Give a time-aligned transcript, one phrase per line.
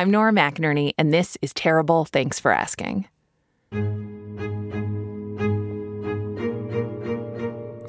[0.00, 3.06] I'm Nora McInerny, and this is Terrible Thanks for Asking.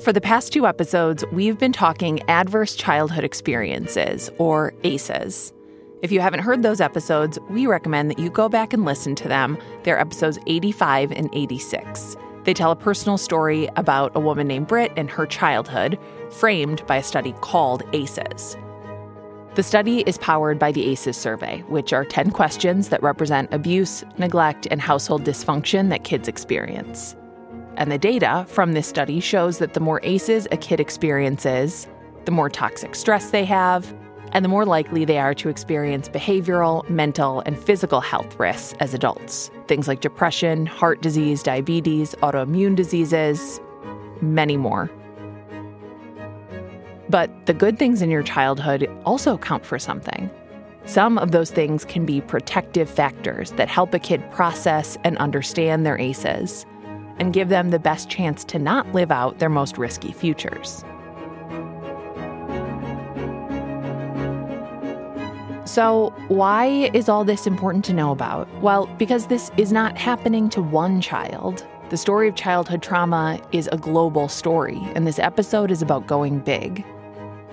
[0.04, 5.54] For the past two episodes, we've been talking adverse childhood experiences, or ACEs.
[6.02, 9.30] If you haven't heard those episodes, we recommend that you go back and listen to
[9.30, 9.58] them.
[9.84, 12.18] They're episodes 85 and 86.
[12.44, 15.98] They tell a personal story about a woman named Britt and her childhood,
[16.30, 18.58] framed by a study called ACEs.
[19.54, 24.06] The study is powered by the ACEs survey, which are 10 questions that represent abuse,
[24.18, 27.18] neglect, and household dysfunction that kids experience.
[27.76, 31.90] And the data from this study shows that the more ACEs a kid experiences,
[32.24, 33.94] the more toxic stress they have,
[34.32, 38.94] and the more likely they are to experience behavioral, mental, and physical health risks as
[38.94, 39.52] adults.
[39.68, 43.60] Things like depression, heart disease, diabetes, autoimmune diseases,
[44.22, 44.90] many more.
[47.12, 50.32] But the good things in your childhood also count for something.
[50.86, 55.86] Some of those things can be protective factors that help a kid process and understand
[55.86, 56.66] their ACEs
[57.20, 60.86] and give them the best chance to not live out their most risky futures.
[65.66, 68.48] So, why is all this important to know about?
[68.62, 71.68] Well, because this is not happening to one child.
[71.90, 76.40] The story of childhood trauma is a global story, and this episode is about going
[76.40, 76.86] big.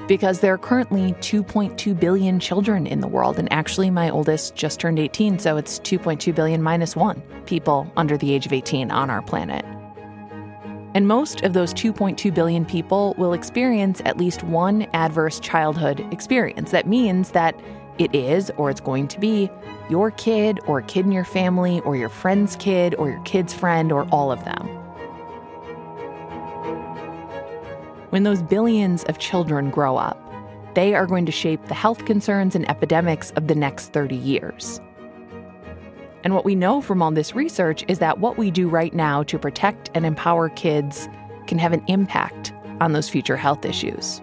[0.08, 4.80] Because there are currently 2.2 billion children in the world, and actually, my oldest just
[4.80, 9.10] turned 18, so it's 2.2 billion minus one people under the age of 18 on
[9.10, 9.66] our planet.
[10.94, 16.70] And most of those 2.2 billion people will experience at least one adverse childhood experience.
[16.70, 17.54] That means that
[17.98, 19.50] it is, or it's going to be,
[19.90, 23.52] your kid, or a kid in your family, or your friend's kid, or your kid's
[23.52, 24.77] friend, or all of them.
[28.18, 30.20] When those billions of children grow up,
[30.74, 34.80] they are going to shape the health concerns and epidemics of the next 30 years.
[36.24, 39.22] And what we know from all this research is that what we do right now
[39.22, 41.08] to protect and empower kids
[41.46, 44.20] can have an impact on those future health issues.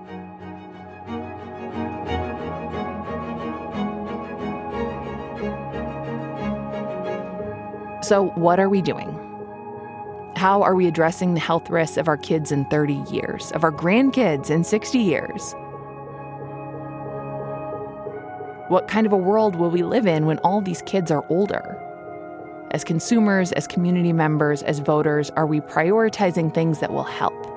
[8.02, 9.25] So, what are we doing?
[10.36, 13.72] How are we addressing the health risks of our kids in 30 years, of our
[13.72, 15.54] grandkids in 60 years?
[18.68, 21.82] What kind of a world will we live in when all these kids are older?
[22.72, 27.55] As consumers, as community members, as voters, are we prioritizing things that will help?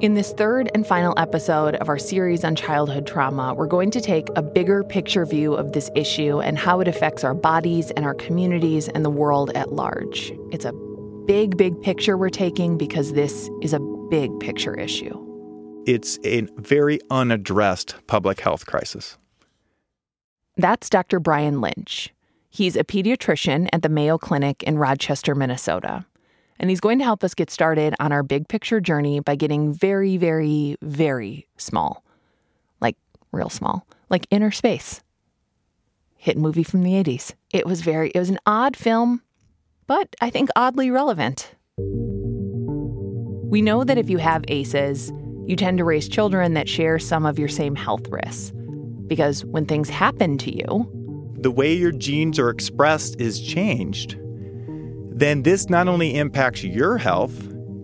[0.00, 4.00] In this third and final episode of our series on childhood trauma, we're going to
[4.00, 8.04] take a bigger picture view of this issue and how it affects our bodies and
[8.04, 10.30] our communities and the world at large.
[10.52, 10.72] It's a
[11.26, 15.18] big, big picture we're taking because this is a big picture issue.
[15.84, 19.18] It's a very unaddressed public health crisis.
[20.56, 21.18] That's Dr.
[21.18, 22.14] Brian Lynch.
[22.50, 26.06] He's a pediatrician at the Mayo Clinic in Rochester, Minnesota.
[26.60, 29.72] And he's going to help us get started on our big picture journey by getting
[29.72, 32.04] very, very, very small.
[32.80, 32.96] Like
[33.32, 35.00] real small, like Innerspace.
[36.16, 37.34] Hit movie from the 80s.
[37.52, 39.22] It was very, it was an odd film,
[39.86, 41.54] but I think oddly relevant.
[43.48, 45.12] We know that if you have ACEs,
[45.46, 48.52] you tend to raise children that share some of your same health risks.
[49.06, 50.92] Because when things happen to you,
[51.40, 54.18] the way your genes are expressed is changed
[55.18, 57.34] then this not only impacts your health,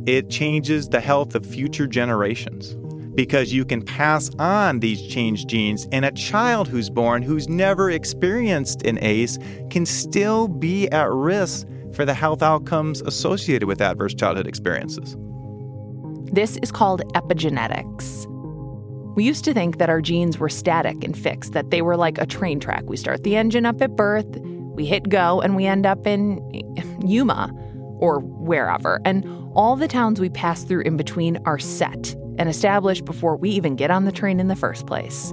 [0.06, 2.76] it changes the health of future generations
[3.14, 7.90] because you can pass on these changed genes, and a child who's born who's never
[7.90, 9.38] experienced an ACE
[9.70, 15.16] can still be at risk for the health outcomes associated with adverse childhood experiences.
[16.32, 18.26] This is called epigenetics.
[19.14, 22.18] We used to think that our genes were static and fixed, that they were like
[22.18, 22.82] a train track.
[22.86, 24.26] We start the engine up at birth,
[24.74, 26.40] we hit go and we end up in
[27.08, 27.52] Yuma
[27.98, 29.00] or wherever.
[29.04, 33.50] And all the towns we pass through in between are set and established before we
[33.50, 35.32] even get on the train in the first place.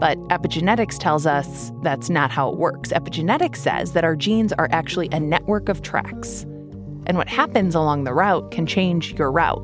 [0.00, 2.90] But epigenetics tells us that's not how it works.
[2.90, 6.42] Epigenetics says that our genes are actually a network of tracks.
[7.06, 9.62] And what happens along the route can change your route.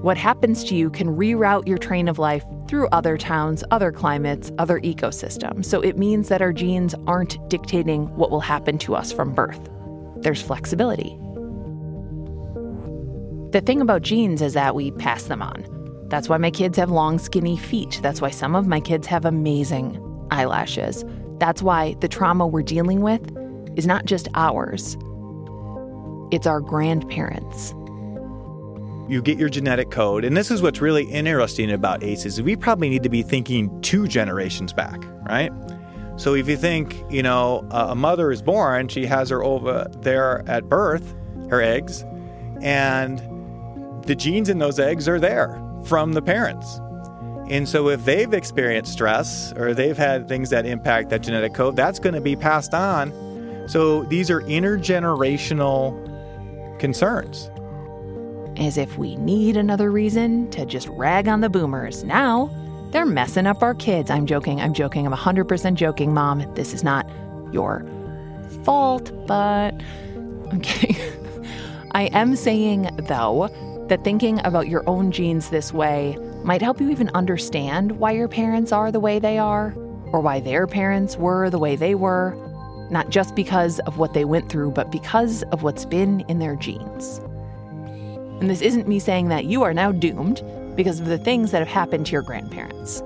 [0.00, 4.50] What happens to you can reroute your train of life through other towns, other climates,
[4.58, 5.64] other ecosystems.
[5.66, 9.70] So it means that our genes aren't dictating what will happen to us from birth.
[10.18, 11.16] There's flexibility.
[13.52, 15.64] The thing about genes is that we pass them on.
[16.08, 18.00] That's why my kids have long, skinny feet.
[18.02, 21.04] That's why some of my kids have amazing eyelashes.
[21.38, 23.22] That's why the trauma we're dealing with
[23.76, 24.96] is not just ours,
[26.32, 27.72] it's our grandparents'
[29.08, 30.24] you get your genetic code.
[30.24, 32.42] And this is what's really interesting about ACEs.
[32.42, 34.98] We probably need to be thinking two generations back,
[35.28, 35.52] right?
[36.16, 40.42] So if you think, you know, a mother is born, she has her ova there
[40.48, 41.14] at birth,
[41.50, 42.04] her eggs,
[42.62, 43.18] and
[44.04, 46.80] the genes in those eggs are there from the parents.
[47.48, 51.76] And so if they've experienced stress or they've had things that impact that genetic code,
[51.76, 53.12] that's going to be passed on.
[53.68, 55.94] So these are intergenerational
[56.80, 57.50] concerns.
[58.56, 62.04] As if we need another reason to just rag on the boomers.
[62.04, 62.50] Now,
[62.90, 64.10] they're messing up our kids.
[64.10, 64.60] I'm joking.
[64.60, 65.06] I'm joking.
[65.06, 66.54] I'm 100% joking, Mom.
[66.54, 67.06] This is not
[67.52, 67.84] your
[68.64, 69.70] fault, but
[70.50, 70.96] I'm kidding.
[71.92, 73.48] I am saying, though,
[73.88, 78.28] that thinking about your own genes this way might help you even understand why your
[78.28, 79.74] parents are the way they are,
[80.12, 82.36] or why their parents were the way they were,
[82.90, 86.56] not just because of what they went through, but because of what's been in their
[86.56, 87.20] genes.
[88.40, 90.42] And this isn't me saying that you are now doomed
[90.76, 93.02] because of the things that have happened to your grandparents.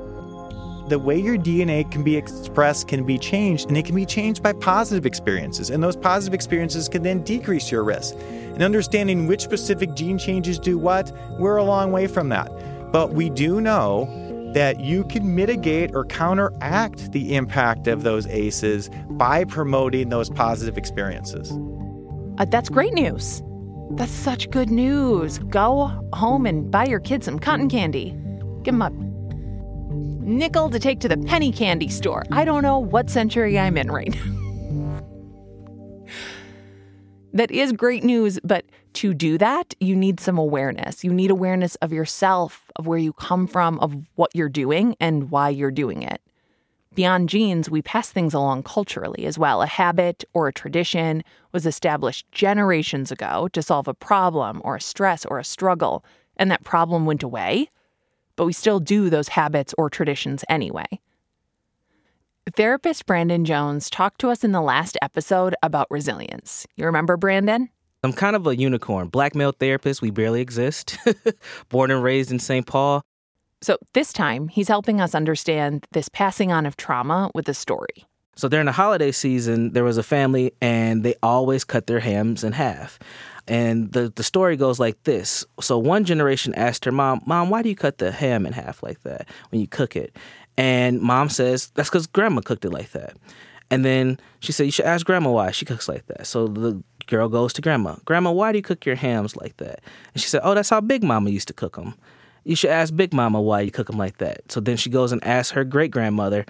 [0.88, 4.42] The way your DNA can be expressed can be changed, and it can be changed
[4.42, 5.70] by positive experiences.
[5.70, 8.16] And those positive experiences can then decrease your risk.
[8.16, 12.50] And understanding which specific gene changes do what, we're a long way from that.
[12.90, 18.90] But we do know that you can mitigate or counteract the impact of those ACEs
[19.10, 21.52] by promoting those positive experiences.
[22.38, 23.44] Uh, that's great news.
[23.92, 25.38] That's such good news.
[25.38, 28.16] Go home and buy your kids some cotton candy.
[28.62, 28.90] Give them a
[30.24, 32.24] nickel to take to the penny candy store.
[32.30, 35.02] I don't know what century I'm in right now.
[37.32, 38.64] that is great news, but
[38.94, 41.02] to do that, you need some awareness.
[41.02, 45.30] You need awareness of yourself, of where you come from, of what you're doing, and
[45.30, 46.20] why you're doing it.
[46.94, 49.62] Beyond genes, we pass things along culturally as well.
[49.62, 51.22] A habit or a tradition
[51.52, 56.04] was established generations ago to solve a problem or a stress or a struggle,
[56.36, 57.70] and that problem went away,
[58.34, 60.86] but we still do those habits or traditions anyway.
[62.56, 66.66] Therapist Brandon Jones talked to us in the last episode about resilience.
[66.76, 67.68] You remember Brandon?
[68.02, 70.02] I'm kind of a unicorn, black male therapist.
[70.02, 70.98] We barely exist.
[71.68, 72.66] Born and raised in St.
[72.66, 73.02] Paul.
[73.62, 78.06] So this time, he's helping us understand this passing on of trauma with a story.
[78.36, 82.42] So during the holiday season, there was a family and they always cut their hams
[82.42, 82.98] in half.
[83.46, 85.44] And the, the story goes like this.
[85.60, 88.82] So one generation asked her mom, Mom, why do you cut the ham in half
[88.82, 90.16] like that when you cook it?
[90.56, 93.14] And mom says, That's because grandma cooked it like that.
[93.70, 96.26] And then she said, You should ask grandma why she cooks like that.
[96.26, 99.80] So the girl goes to grandma, Grandma, why do you cook your hams like that?
[100.14, 101.94] And she said, Oh, that's how Big Mama used to cook them
[102.44, 104.50] you should ask Big Mama why you cook them like that.
[104.50, 106.46] So then she goes and asks her great grandmother,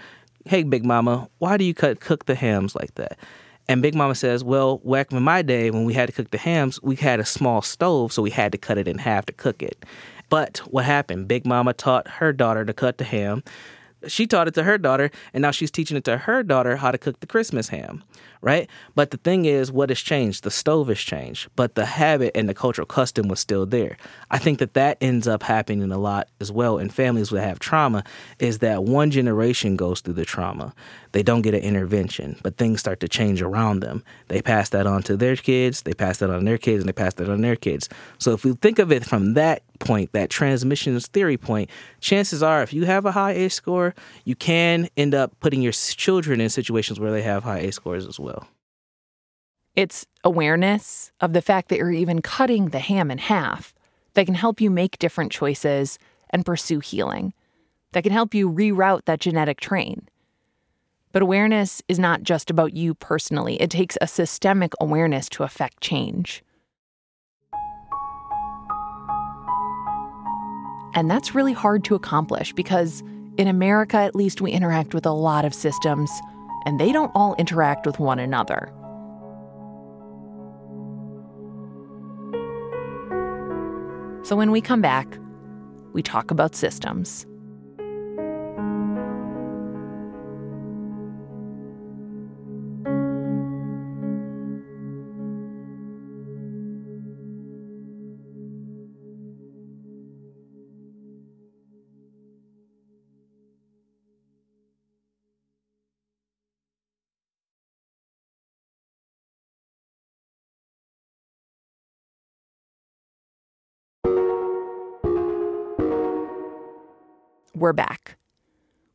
[0.46, 3.19] Hey, Big Mama, why do you cut, cook the hams like that?
[3.69, 6.38] And Big Mama says, Well, back in my day, when we had to cook the
[6.38, 9.32] hams, we had a small stove, so we had to cut it in half to
[9.32, 9.84] cook it.
[10.28, 11.28] But what happened?
[11.28, 13.43] Big Mama taught her daughter to cut the ham.
[14.06, 16.90] She taught it to her daughter, and now she's teaching it to her daughter how
[16.90, 18.02] to cook the Christmas ham
[18.42, 18.69] right?
[18.94, 20.44] But the thing is, what has changed?
[20.44, 23.96] The stove has changed, but the habit and the cultural custom was still there.
[24.31, 27.58] I think that that ends up happening a lot as well in families that have
[27.58, 28.04] trauma
[28.38, 30.75] is that one generation goes through the trauma.
[31.12, 34.04] They don't get an intervention, but things start to change around them.
[34.28, 36.93] They pass that on to their kids, they pass that on their kids, and they
[36.93, 37.88] pass that on their kids.
[38.19, 41.69] So if we think of it from that point, that transmissions theory point,
[42.00, 45.72] chances are if you have a high ACE score, you can end up putting your
[45.72, 48.30] children in situations where they have high ACE scores as well well.
[49.77, 53.72] It's awareness of the fact that you're even cutting the ham in half
[54.15, 55.98] that can help you make different choices
[56.31, 57.32] and pursue healing,
[57.93, 60.08] that can help you reroute that genetic train.
[61.12, 65.81] But awareness is not just about you personally, it takes a systemic awareness to affect
[65.81, 66.43] change.
[70.94, 73.03] And that's really hard to accomplish because
[73.36, 76.10] in America, at least, we interact with a lot of systems
[76.67, 78.72] and they don't all interact with one another.
[84.22, 85.19] So when we come back,
[85.93, 87.27] we talk about systems.
[117.60, 118.17] We're back.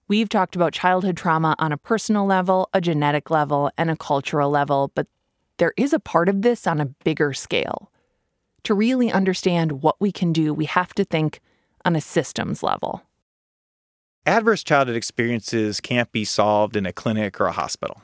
[0.08, 4.50] We've talked about childhood trauma on a personal level, a genetic level, and a cultural
[4.50, 5.08] level, but
[5.58, 7.92] there is a part of this on a bigger scale.
[8.64, 11.40] To really understand what we can do, we have to think
[11.86, 13.04] on a systems level.
[14.26, 18.02] Adverse childhood experiences can't be solved in a clinic or a hospital.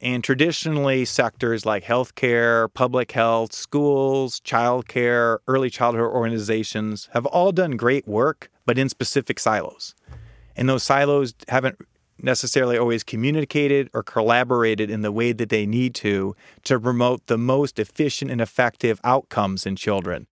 [0.00, 7.72] And traditionally, sectors like healthcare, public health, schools, childcare, early childhood organizations have all done
[7.72, 9.96] great work, but in specific silos.
[10.54, 11.78] And those silos haven't
[12.22, 17.38] necessarily always communicated or collaborated in the way that they need to to promote the
[17.38, 20.26] most efficient and effective outcomes in children.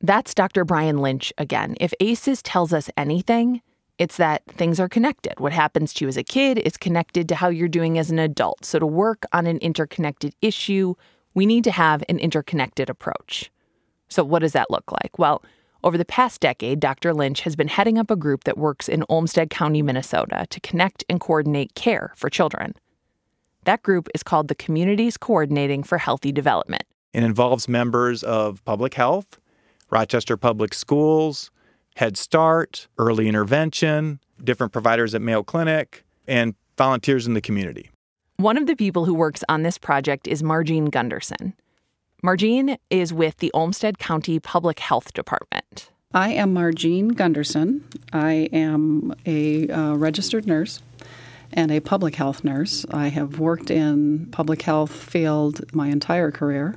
[0.00, 0.64] That's Dr.
[0.64, 1.76] Brian Lynch again.
[1.80, 3.60] If ACEs tells us anything,
[3.98, 5.38] it's that things are connected.
[5.38, 8.18] What happens to you as a kid is connected to how you're doing as an
[8.18, 8.64] adult.
[8.64, 10.94] So, to work on an interconnected issue,
[11.34, 13.50] we need to have an interconnected approach.
[14.08, 15.18] So, what does that look like?
[15.18, 15.42] Well,
[15.84, 17.14] over the past decade, Dr.
[17.14, 21.04] Lynch has been heading up a group that works in Olmsted County, Minnesota to connect
[21.08, 22.74] and coordinate care for children.
[23.64, 26.82] That group is called the Communities Coordinating for Healthy Development.
[27.12, 29.38] It involves members of public health,
[29.90, 31.50] Rochester Public Schools,
[31.98, 37.90] Head Start, early intervention, different providers at Mayo Clinic, and volunteers in the community.
[38.36, 41.54] One of the people who works on this project is Margene Gunderson.
[42.22, 45.90] Margene is with the Olmsted County Public Health Department.
[46.14, 47.82] I am Margene Gunderson.
[48.12, 50.80] I am a uh, registered nurse
[51.52, 52.86] and a public health nurse.
[52.92, 56.76] I have worked in public health field my entire career.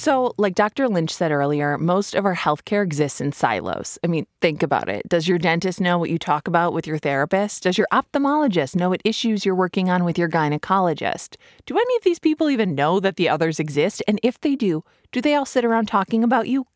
[0.00, 0.88] So, like Dr.
[0.88, 3.98] Lynch said earlier, most of our healthcare exists in silos.
[4.02, 5.06] I mean, think about it.
[5.06, 7.64] Does your dentist know what you talk about with your therapist?
[7.64, 11.36] Does your ophthalmologist know what issues you're working on with your gynecologist?
[11.66, 14.02] Do any of these people even know that the others exist?
[14.08, 16.66] And if they do, do they all sit around talking about you?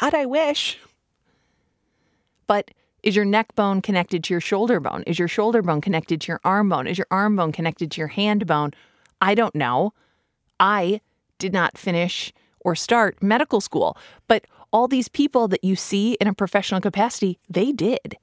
[0.00, 0.80] God, I wish.
[2.48, 2.72] But
[3.04, 5.04] is your neck bone connected to your shoulder bone?
[5.06, 6.88] Is your shoulder bone connected to your arm bone?
[6.88, 8.72] Is your arm bone connected to your hand bone?
[9.20, 9.92] I don't know.
[10.58, 11.00] I
[11.38, 12.32] did not finish
[12.64, 13.96] or start medical school.
[14.26, 18.16] But all these people that you see in a professional capacity, they did.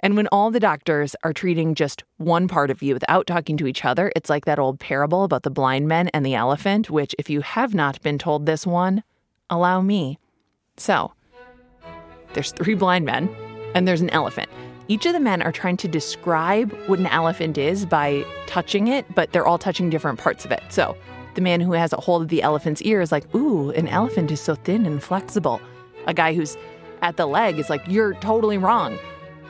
[0.00, 3.66] And when all the doctors are treating just one part of you without talking to
[3.66, 7.14] each other, it's like that old parable about the blind men and the elephant, which,
[7.18, 9.04] if you have not been told this one,
[9.48, 10.18] allow me.
[10.76, 11.12] So,
[12.32, 13.28] there's three blind men
[13.74, 14.50] and there's an elephant.
[14.88, 19.06] Each of the men are trying to describe what an elephant is by touching it,
[19.14, 20.62] but they're all touching different parts of it.
[20.70, 20.96] So,
[21.34, 24.30] the man who has a hold of the elephant's ear is like, Ooh, an elephant
[24.30, 25.60] is so thin and flexible.
[26.06, 26.56] A guy who's
[27.02, 28.98] at the leg is like, You're totally wrong.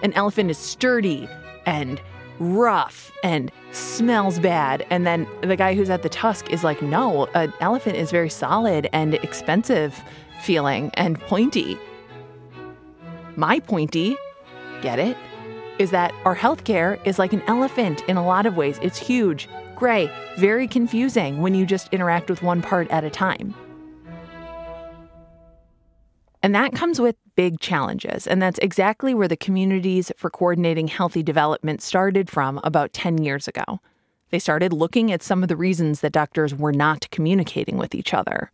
[0.03, 1.29] An elephant is sturdy
[1.67, 2.01] and
[2.39, 4.85] rough and smells bad.
[4.91, 8.31] And then the guy who's at the tusk is like, No, an elephant is very
[8.31, 10.03] solid and expensive
[10.43, 11.79] feeling and pointy.
[13.37, 14.17] My pointy,
[14.83, 15.17] get it?
[15.79, 18.79] Is that our healthcare is like an elephant in a lot of ways.
[18.83, 19.49] It's huge,
[19.83, 23.53] gray, very confusing when you just interact with one part at a time.
[26.41, 28.29] And that comes with big challenges.
[28.29, 33.49] And that's exactly where the communities for coordinating healthy development started from about 10 years
[33.49, 33.81] ago.
[34.31, 38.15] They started looking at some of the reasons that doctors were not communicating with each
[38.15, 38.53] other.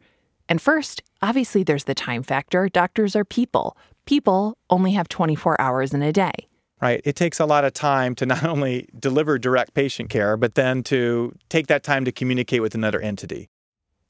[0.49, 2.71] And first, obviously, there's the time factor.
[2.71, 3.77] Doctors are people.
[4.07, 6.49] People only have 24 hours in a day
[6.81, 7.01] right?
[7.05, 10.83] It takes a lot of time to not only deliver direct patient care, but then
[10.85, 13.49] to take that time to communicate with another entity.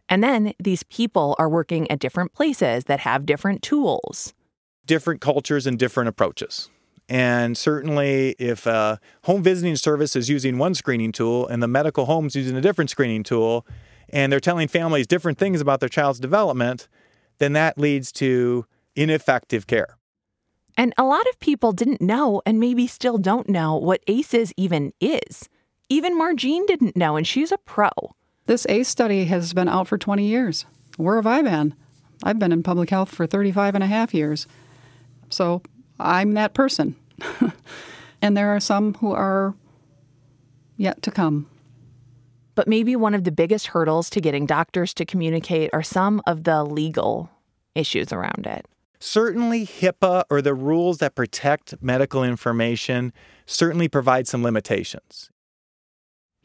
[0.08, 4.32] And then these people are working at different places that have different tools,
[4.86, 6.70] different cultures, and different approaches.
[7.10, 12.04] And certainly, if a home visiting service is using one screening tool and the medical
[12.04, 13.66] home's using a different screening tool,
[14.10, 16.88] and they're telling families different things about their child's development,
[17.38, 19.96] then that leads to ineffective care.
[20.78, 24.92] And a lot of people didn't know and maybe still don't know what ACEs even
[25.00, 25.48] is.
[25.88, 27.90] Even Margene didn't know, and she's a pro.
[28.46, 30.66] This ACE study has been out for 20 years.
[30.96, 31.74] Where have I been?
[32.22, 34.46] I've been in public health for 35 and a half years.
[35.30, 35.62] So
[35.98, 36.94] I'm that person.
[38.22, 39.54] and there are some who are
[40.76, 41.48] yet to come.
[42.54, 46.44] But maybe one of the biggest hurdles to getting doctors to communicate are some of
[46.44, 47.30] the legal
[47.74, 48.64] issues around it.
[49.00, 53.12] Certainly, HIPAA or the rules that protect medical information
[53.46, 55.30] certainly provide some limitations.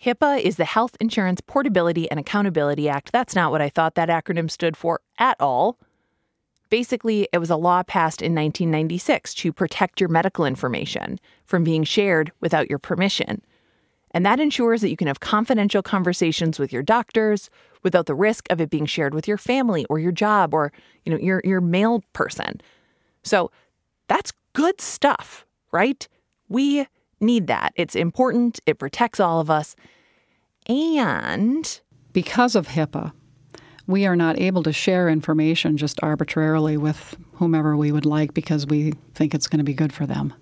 [0.03, 3.12] HIPAA is the Health Insurance Portability and Accountability Act.
[3.12, 5.79] That's not what I thought that acronym stood for at all.
[6.69, 11.83] Basically, it was a law passed in 1996 to protect your medical information from being
[11.83, 13.41] shared without your permission.
[14.12, 17.50] And that ensures that you can have confidential conversations with your doctors
[17.83, 20.71] without the risk of it being shared with your family or your job or,
[21.05, 22.61] you know, your your mail person.
[23.23, 23.51] So,
[24.07, 26.07] that's good stuff, right?
[26.49, 26.87] We
[27.19, 27.73] need that.
[27.75, 29.75] It's important, it protects all of us.
[30.67, 33.11] And because of HIPAA,
[33.87, 38.65] we are not able to share information just arbitrarily with whomever we would like because
[38.67, 40.33] we think it's going to be good for them.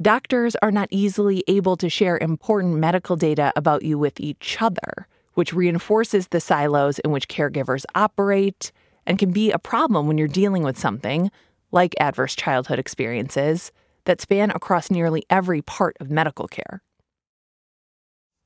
[0.00, 5.08] Doctors are not easily able to share important medical data about you with each other,
[5.36, 8.72] which reinforces the silos in which caregivers operate
[9.06, 11.30] and can be a problem when you're dealing with something
[11.72, 13.70] like adverse childhood experiences
[14.06, 16.82] that span across nearly every part of medical care.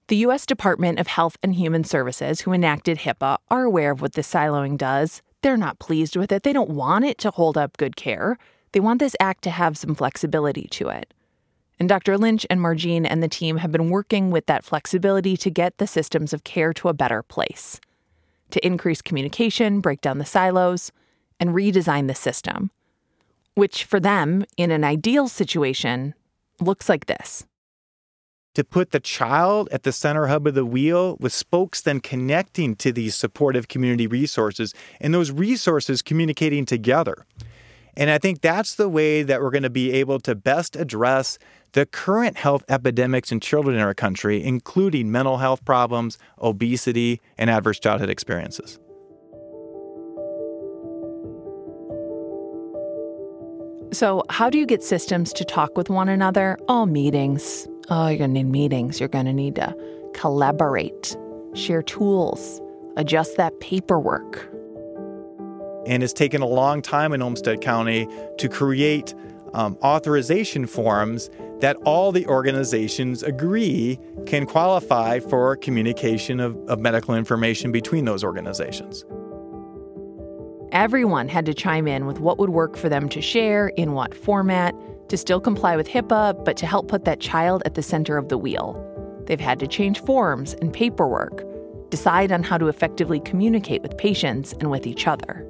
[0.09, 0.45] The U.S.
[0.45, 4.77] Department of Health and Human Services, who enacted HIPAA, are aware of what this siloing
[4.77, 5.23] does.
[5.43, 6.43] They're not pleased with it.
[6.43, 8.37] They don't want it to hold up good care.
[8.73, 11.15] They want this act to have some flexibility to it.
[11.81, 12.19] And Dr.
[12.19, 15.87] Lynch and Margene and the team have been working with that flexibility to get the
[15.87, 17.81] systems of care to a better place,
[18.51, 20.93] to increase communication, break down the silos,
[21.41, 22.71] and redesign the system,
[23.55, 26.15] which for them, in an ideal situation,
[26.61, 27.47] looks like this
[28.55, 32.75] to put the child at the center hub of the wheel with spokes then connecting
[32.77, 37.25] to these supportive community resources and those resources communicating together.
[37.97, 41.39] And I think that's the way that we're going to be able to best address
[41.73, 47.51] the current health epidemics in children in our country, including mental health problems, obesity, and
[47.51, 48.79] adverse childhood experiences.
[53.93, 56.57] So, how do you get systems to talk with one another?
[56.69, 59.01] All meetings, Oh, you're going to need meetings.
[59.01, 59.75] You're going to need to
[60.15, 61.17] collaborate,
[61.55, 62.61] share tools,
[62.97, 64.49] adjust that paperwork.
[65.87, 68.07] And it's taken a long time in Olmsted County
[68.39, 69.13] to create
[69.55, 71.31] um, authorization forms
[71.61, 78.25] that all the organizations agree can qualify for communication of, of medical information between those
[78.25, 79.05] organizations.
[80.73, 84.15] Everyone had to chime in with what would work for them to share, in what
[84.15, 84.75] format,
[85.09, 88.29] to still comply with HIPAA, but to help put that child at the center of
[88.29, 88.87] the wheel.
[89.27, 91.45] They've had to change forms and paperwork,
[91.91, 95.45] decide on how to effectively communicate with patients and with each other.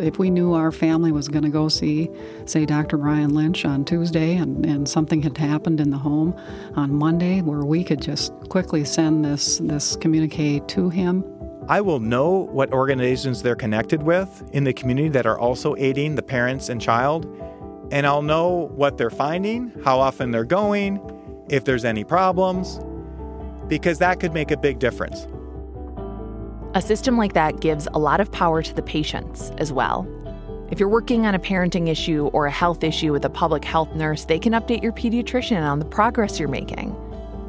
[0.00, 2.08] If we knew our family was going to go see,
[2.46, 2.96] say, Dr.
[2.96, 6.34] Brian Lynch on Tuesday and, and something had happened in the home
[6.74, 11.24] on Monday where we could just quickly send this, this communique to him,
[11.68, 16.16] I will know what organizations they're connected with in the community that are also aiding
[16.16, 17.26] the parents and child
[17.92, 21.00] and I'll know what they're finding, how often they're going,
[21.48, 22.80] if there's any problems,
[23.66, 25.26] because that could make a big difference.
[26.74, 30.06] A system like that gives a lot of power to the patients as well.
[30.70, 33.92] If you're working on a parenting issue or a health issue with a public health
[33.96, 36.94] nurse, they can update your pediatrician on the progress you're making.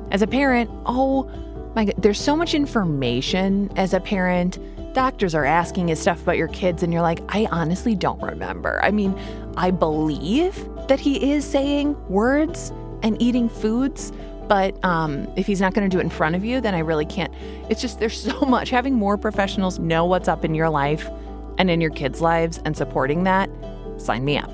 [0.10, 1.30] As a parent, oh
[1.76, 4.58] my God, there's so much information as a parent
[4.94, 8.80] doctors are asking you stuff about your kids and you're like, I honestly don't remember.
[8.84, 9.18] I mean,
[9.56, 12.72] I believe that he is saying words
[13.04, 14.12] and eating foods,
[14.48, 16.80] but um, if he's not going to do it in front of you, then I
[16.80, 17.34] really can't.
[17.70, 18.70] It's just there's so much.
[18.70, 21.10] Having more professionals know what's up in your life
[21.58, 23.50] and in your kids' lives and supporting that,
[23.98, 24.52] sign me up.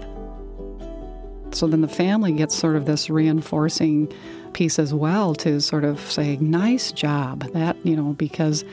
[1.53, 4.11] So then the family gets sort of this reinforcing
[4.53, 7.51] piece as well to sort of say, nice job.
[7.53, 8.65] That, you know, because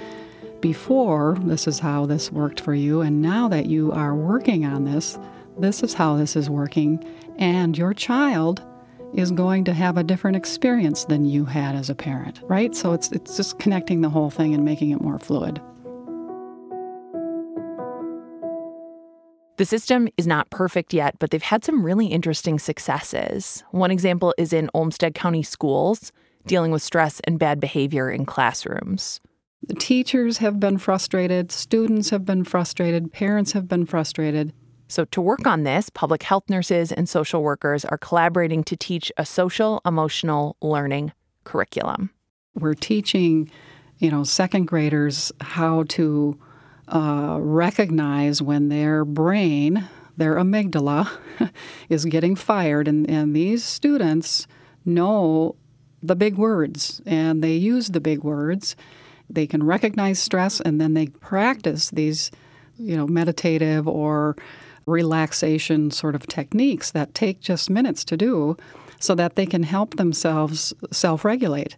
[0.60, 4.84] before, this is how this worked for you, and now that you are working on
[4.84, 5.18] this,
[5.58, 7.04] this is how this is working,
[7.38, 8.62] and your child
[9.14, 12.74] is going to have a different experience than you had as a parent, right?
[12.74, 15.60] So it's it's just connecting the whole thing and making it more fluid.
[19.56, 23.62] The system is not perfect yet, but they've had some really interesting successes.
[23.70, 26.10] One example is in Olmsted County schools,
[26.44, 29.20] dealing with stress and bad behavior in classrooms.
[29.68, 34.52] The teachers have been frustrated, students have been frustrated, parents have been frustrated.
[34.88, 39.10] So, to work on this, public health nurses and social workers are collaborating to teach
[39.16, 41.12] a social emotional learning
[41.44, 42.10] curriculum.
[42.54, 43.50] We're teaching,
[43.98, 46.38] you know, second graders how to
[46.88, 51.10] uh, recognize when their brain, their amygdala,
[51.88, 54.46] is getting fired, and, and these students
[54.84, 55.56] know
[56.02, 58.76] the big words and they use the big words
[59.30, 62.30] they can recognize stress and then they practice these,
[62.76, 64.36] you know, meditative or
[64.86, 68.56] relaxation sort of techniques that take just minutes to do
[69.00, 71.76] so that they can help themselves self regulate.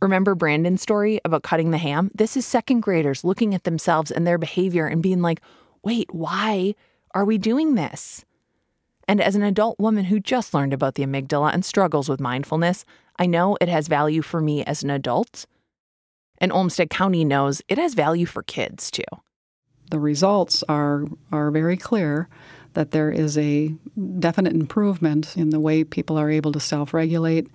[0.00, 2.10] Remember Brandon's story about cutting the ham?
[2.14, 5.40] This is second graders looking at themselves and their behavior and being like,
[5.82, 6.74] wait, why
[7.14, 8.24] are we doing this?
[9.08, 12.84] And as an adult woman who just learned about the amygdala and struggles with mindfulness,
[13.18, 15.46] I know it has value for me as an adult
[16.40, 19.02] and Olmsted County knows it has value for kids too.
[19.90, 22.28] The results are are very clear
[22.74, 23.74] that there is a
[24.18, 27.48] definite improvement in the way people are able to self-regulate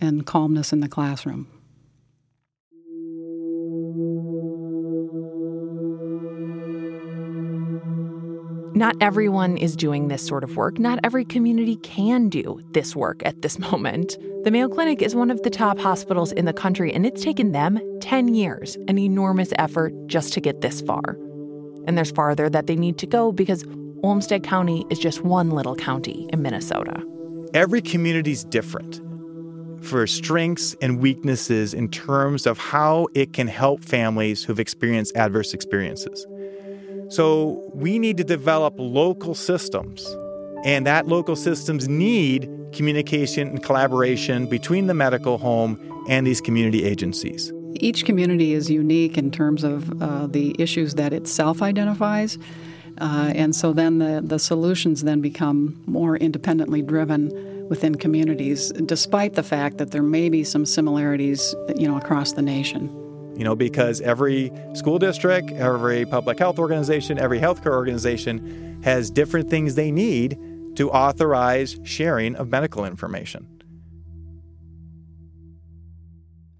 [0.00, 1.46] and calmness in the classroom.
[8.74, 10.78] Not everyone is doing this sort of work.
[10.78, 14.16] Not every community can do this work at this moment.
[14.44, 17.52] The Mayo Clinic is one of the top hospitals in the country, and it's taken
[17.52, 21.18] them 10 years, an enormous effort just to get this far.
[21.86, 23.64] And there's farther that they need to go because
[24.02, 27.02] Olmsted County is just one little county in Minnesota.
[27.52, 29.00] Every community is different
[29.84, 35.54] for strengths and weaknesses in terms of how it can help families who've experienced adverse
[35.54, 36.26] experiences.
[37.08, 40.06] So we need to develop local systems,
[40.64, 46.84] and that local systems need communication and collaboration between the medical home and these community
[46.84, 47.52] agencies.
[47.74, 52.38] Each community is unique in terms of uh, the issues that it self identifies.
[52.98, 59.34] Uh, and so then the, the solutions then become more independently driven within communities, despite
[59.34, 62.88] the fact that there may be some similarities, you know, across the nation.
[63.36, 69.48] You know, because every school district, every public health organization, every healthcare organization has different
[69.48, 70.36] things they need
[70.74, 73.46] to authorize sharing of medical information.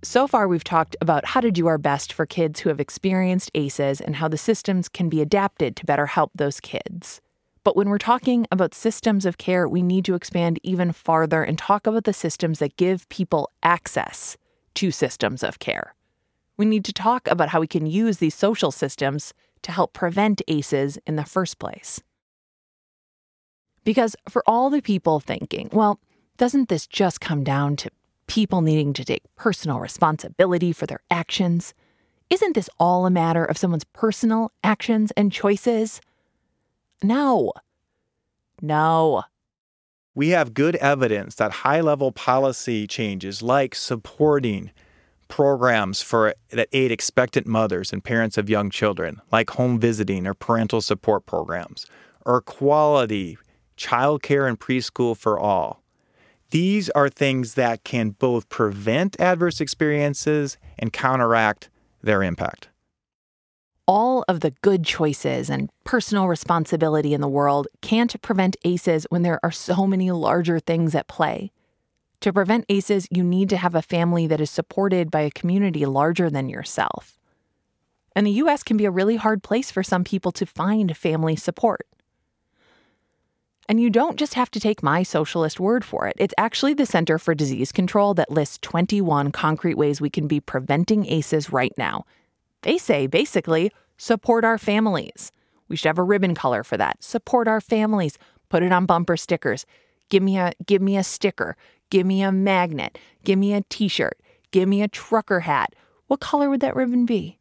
[0.02, 3.50] So far, we've talked about how to do our best for kids who have experienced
[3.54, 7.20] ACEs and how the systems can be adapted to better help those kids.
[7.64, 11.58] But when we're talking about systems of care, we need to expand even farther and
[11.58, 14.38] talk about the systems that give people access
[14.76, 15.94] to systems of care.
[16.56, 20.40] We need to talk about how we can use these social systems to help prevent
[20.48, 22.00] ACEs in the first place.
[23.84, 26.00] Because for all the people thinking, well,
[26.38, 27.90] doesn't this just come down to
[28.30, 31.74] people needing to take personal responsibility for their actions.
[32.30, 36.00] Isn't this all a matter of someone's personal actions and choices?
[37.02, 37.52] No.
[38.62, 39.24] No.
[40.14, 44.70] We have good evidence that high level policy changes like supporting
[45.26, 50.34] programs for that aid expectant mothers and parents of young children, like home visiting or
[50.34, 51.84] parental support programs,
[52.24, 53.38] or quality
[53.76, 55.82] childcare and preschool for all,
[56.50, 61.70] these are things that can both prevent adverse experiences and counteract
[62.02, 62.68] their impact.
[63.86, 69.22] All of the good choices and personal responsibility in the world can't prevent ACEs when
[69.22, 71.50] there are so many larger things at play.
[72.20, 75.86] To prevent ACEs, you need to have a family that is supported by a community
[75.86, 77.18] larger than yourself.
[78.14, 81.36] And the US can be a really hard place for some people to find family
[81.36, 81.86] support.
[83.70, 86.16] And you don't just have to take my socialist word for it.
[86.18, 90.40] It's actually the Center for Disease Control that lists 21 concrete ways we can be
[90.40, 92.04] preventing ACEs right now.
[92.62, 95.30] They say basically, support our families.
[95.68, 97.04] We should have a ribbon color for that.
[97.04, 98.18] Support our families.
[98.48, 99.66] Put it on bumper stickers.
[100.09, 101.56] Give me a give me a sticker.
[101.90, 102.98] Give me a magnet.
[103.22, 104.18] Give me a t-shirt.
[104.50, 105.76] Give me a trucker hat.
[106.09, 107.38] What color would that ribbon be?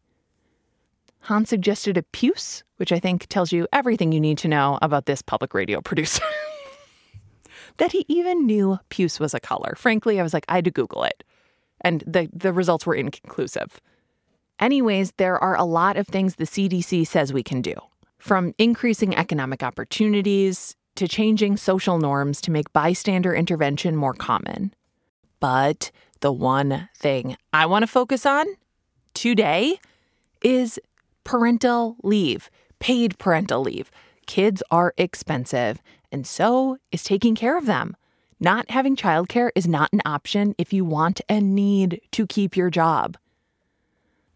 [1.22, 5.06] Hans suggested a puce, which I think tells you everything you need to know about
[5.06, 6.24] this public radio producer.
[7.78, 9.74] that he even knew puce was a color.
[9.78, 11.24] Frankly, I was like, I had to Google it.
[11.82, 13.80] And the, the results were inconclusive.
[14.60, 17.74] Anyways, there are a lot of things the CDC says we can do,
[18.18, 24.74] from increasing economic opportunities to changing social norms to make bystander intervention more common.
[25.40, 28.46] But the one thing I want to focus on
[29.14, 29.80] today
[30.44, 30.78] is
[31.30, 33.92] parental leave, paid parental leave.
[34.26, 35.80] Kids are expensive,
[36.12, 37.96] and so is taking care of them.
[38.40, 42.72] Not having childcare is not an option if you want and need to keep your
[42.72, 43.16] job.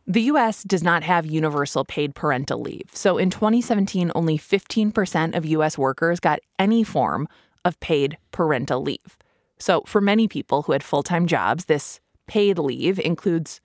[0.05, 2.91] The US does not have universal paid parental leave.
[2.93, 7.27] So in 2017, only 15% of US workers got any form
[7.65, 9.17] of paid parental leave.
[9.57, 13.61] So for many people who had full time jobs, this paid leave includes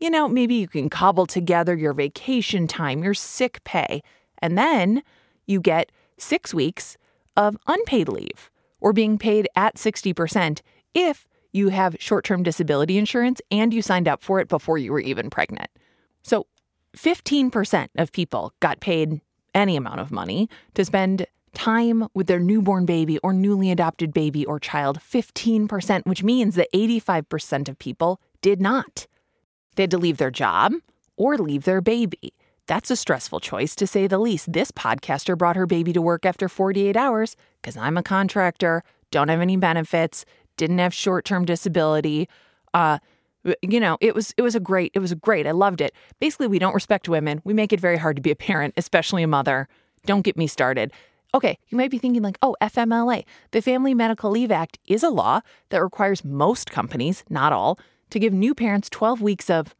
[0.00, 4.02] you know, maybe you can cobble together your vacation time, your sick pay,
[4.40, 5.02] and then
[5.46, 6.96] you get six weeks
[7.36, 10.60] of unpaid leave or being paid at 60%
[10.94, 14.92] if you have short term disability insurance and you signed up for it before you
[14.92, 15.70] were even pregnant.
[16.22, 16.46] So
[16.96, 19.20] 15% of people got paid
[19.54, 24.44] any amount of money to spend time with their newborn baby or newly adopted baby
[24.44, 24.98] or child.
[25.00, 29.06] 15%, which means that 85% of people did not.
[29.78, 30.72] They had to leave their job
[31.16, 32.34] or leave their baby.
[32.66, 34.52] That's a stressful choice, to say the least.
[34.52, 39.28] This podcaster brought her baby to work after 48 hours because I'm a contractor, don't
[39.28, 40.24] have any benefits,
[40.56, 42.28] didn't have short term disability.
[42.74, 42.98] Uh,
[43.62, 45.46] you know, it was it was a great it was great.
[45.46, 45.94] I loved it.
[46.18, 47.40] Basically, we don't respect women.
[47.44, 49.68] We make it very hard to be a parent, especially a mother.
[50.06, 50.90] Don't get me started.
[51.34, 55.08] Okay, you might be thinking like, "Oh, FMLA, the Family Medical Leave Act is a
[55.08, 57.78] law that requires most companies, not all,
[58.10, 59.74] to give new parents 12 weeks of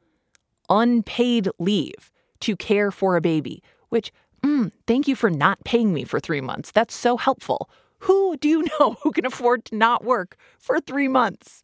[0.69, 2.11] unpaid leave
[2.41, 4.13] to care for a baby, which
[4.43, 6.71] mm, thank you for not paying me for three months.
[6.71, 7.71] That's so helpful.
[8.01, 11.63] Who do you know who can afford to not work for three months?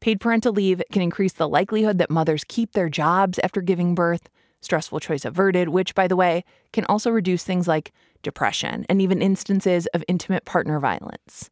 [0.00, 4.30] Paid parental leave can increase the likelihood that mothers keep their jobs after giving birth.
[4.62, 9.20] Stressful choice averted, which, by the way, can also reduce things like depression and even
[9.20, 11.50] instances of intimate partner violence.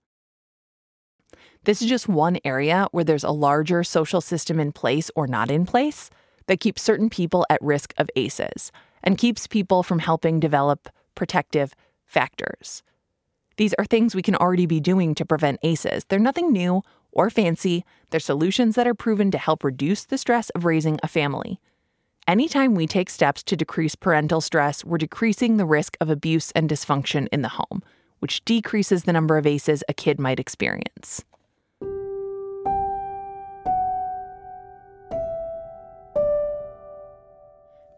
[1.68, 5.50] This is just one area where there's a larger social system in place or not
[5.50, 6.08] in place
[6.46, 8.72] that keeps certain people at risk of ACEs
[9.04, 11.74] and keeps people from helping develop protective
[12.06, 12.82] factors.
[13.58, 16.06] These are things we can already be doing to prevent ACEs.
[16.08, 16.80] They're nothing new
[17.12, 21.06] or fancy, they're solutions that are proven to help reduce the stress of raising a
[21.06, 21.60] family.
[22.26, 26.70] Anytime we take steps to decrease parental stress, we're decreasing the risk of abuse and
[26.70, 27.82] dysfunction in the home,
[28.20, 31.26] which decreases the number of ACEs a kid might experience.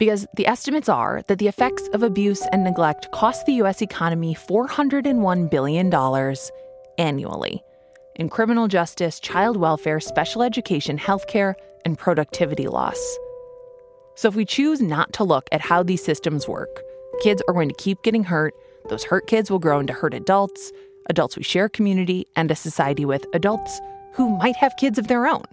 [0.01, 3.83] Because the estimates are that the effects of abuse and neglect cost the U.S.
[3.83, 5.95] economy $401 billion
[6.97, 7.63] annually
[8.17, 12.99] in criminal justice, child welfare, special education, healthcare, and productivity loss.
[14.17, 16.83] So, if we choose not to look at how these systems work,
[17.23, 18.55] kids are going to keep getting hurt.
[18.89, 20.73] Those hurt kids will grow into hurt adults,
[21.11, 23.81] adults we share community and a society with, adults
[24.15, 25.45] who might have kids of their own.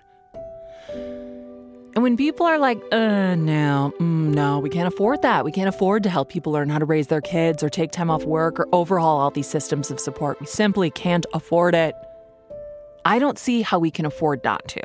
[1.97, 5.43] And when people are like, uh, no, mm, no, we can't afford that.
[5.43, 8.11] We can't afford to help people learn how to raise their kids or take time
[8.11, 10.39] off work or overhaul all these systems of support.
[10.39, 11.95] We simply can't afford it.
[13.03, 14.81] I don't see how we can afford not to.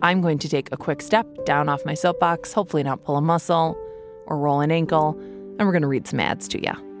[0.00, 3.20] I'm going to take a quick step down off my soapbox, hopefully, not pull a
[3.20, 3.76] muscle
[4.24, 6.95] or roll an ankle, and we're going to read some ads to you.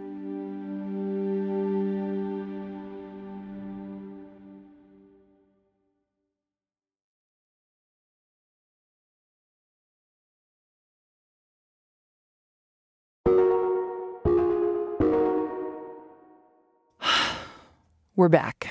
[18.16, 18.70] We're back.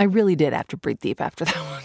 [0.00, 1.82] I really did have to breathe deep after that one.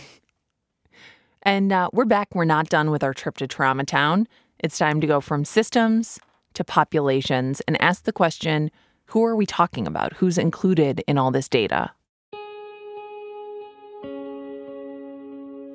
[1.42, 2.34] And uh, we're back.
[2.34, 4.26] We're not done with our trip to Trauma Town.
[4.60, 6.18] It's time to go from systems
[6.54, 8.72] to populations and ask the question
[9.08, 10.14] who are we talking about?
[10.14, 11.92] Who's included in all this data?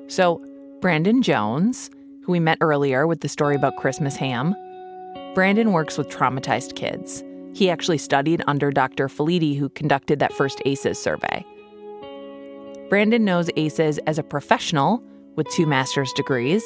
[0.07, 0.43] So,
[0.81, 1.91] Brandon Jones,
[2.25, 4.55] who we met earlier with the story about Christmas ham,
[5.35, 7.23] Brandon works with traumatized kids.
[7.53, 9.07] He actually studied under Dr.
[9.07, 11.45] Felitti, who conducted that first ACEs survey.
[12.89, 15.03] Brandon knows ACEs as a professional
[15.35, 16.63] with two master's degrees,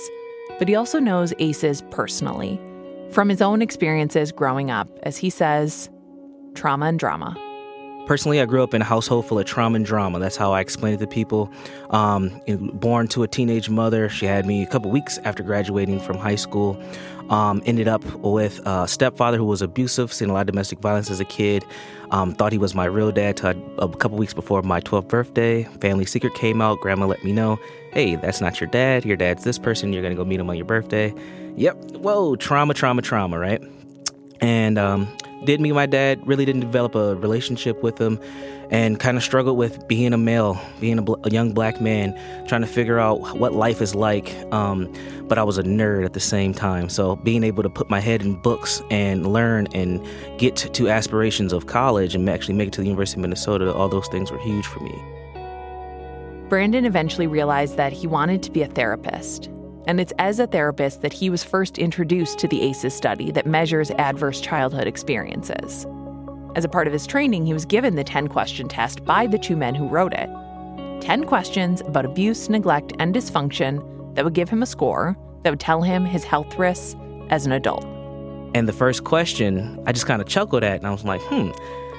[0.60, 2.60] but he also knows ACEs personally
[3.12, 5.90] from his own experiences growing up, as he says,
[6.56, 7.36] trauma and drama.
[8.06, 10.20] Personally, I grew up in a household full of trauma and drama.
[10.20, 11.50] That's how I explain it to people.
[11.92, 12.42] Um,
[12.74, 16.36] born to a teenage mother, she had me a couple weeks after graduating from high
[16.36, 16.82] school.
[17.30, 21.10] Um, ended up with a stepfather who was abusive, seen a lot of domestic violence
[21.10, 21.64] as a kid.
[22.12, 25.64] Um, thought he was my real dad till a couple weeks before my 12th birthday.
[25.80, 26.82] Family secret came out.
[26.82, 27.58] Grandma let me know,
[27.94, 29.06] hey, that's not your dad.
[29.06, 29.94] Your dad's this person.
[29.94, 31.14] You're going to go meet him on your birthday.
[31.56, 31.92] Yep.
[31.92, 33.64] Whoa, trauma, trauma, trauma, right?
[34.42, 35.08] And um,
[35.46, 38.20] did meet my dad, really didn't develop a relationship with him,
[38.70, 42.18] and kind of struggled with being a male, being a, bl- a, young black man,
[42.48, 44.34] trying to figure out what life is like.
[44.52, 44.92] Um,
[45.28, 46.90] but I was a nerd at the same time.
[46.90, 50.06] So being able to put my head in books and learn and
[50.38, 53.90] get to aspirations of college and actually make it to the University of Minnesota, all
[53.90, 55.02] those things were huge for me.
[56.50, 59.50] Brandon eventually realized that he wanted to be a therapist
[59.86, 63.46] and it's as a therapist that he was first introduced to the ACEs study that
[63.46, 65.86] measures adverse childhood experiences.
[66.56, 69.40] As a part of his training, he was given the 10 question test by the
[69.40, 70.30] two men who wrote it
[71.02, 75.60] 10 questions about abuse, neglect, and dysfunction that would give him a score that would
[75.60, 76.96] tell him his health risks
[77.30, 77.84] as an adult.
[78.56, 81.52] And the first question, I just kind of chuckled at, and I was like, hmm.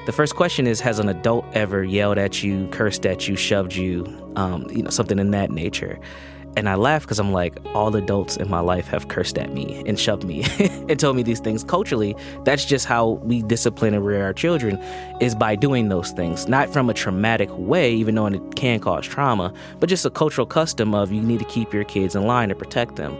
[0.07, 3.75] The first question is Has an adult ever yelled at you, cursed at you, shoved
[3.75, 4.05] you,
[4.37, 5.99] um, you know, something in that nature?
[6.57, 9.83] And I laugh because I'm like, all adults in my life have cursed at me
[9.87, 10.45] and shoved me
[10.89, 11.65] and told me these things.
[11.65, 12.15] Culturally,
[12.45, 14.79] that's just how we discipline and rear our children
[15.21, 16.49] is by doing those things.
[16.49, 20.47] Not from a traumatic way, even though it can cause trauma, but just a cultural
[20.47, 23.17] custom of you need to keep your kids in line to protect them.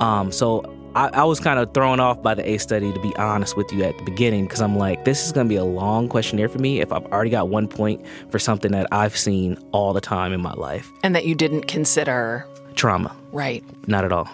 [0.00, 0.62] Um, so
[0.96, 3.70] I, I, was kind of thrown off by the ACE study, to be honest with
[3.70, 6.48] you, at the beginning, because I'm like, this is going to be a long questionnaire
[6.48, 10.00] for me if I've already got one point for something that I've seen all the
[10.00, 10.90] time in my life.
[11.02, 13.16] And that you didn't consider trauma.
[13.32, 13.64] Right.
[13.88, 14.28] Not at all.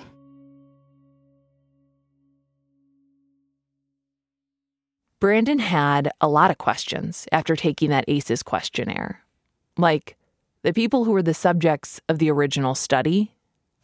[5.21, 9.21] Brandon had a lot of questions after taking that ACEs questionnaire.
[9.79, 10.17] Like,
[10.63, 13.33] the people who were the subjects of the original study,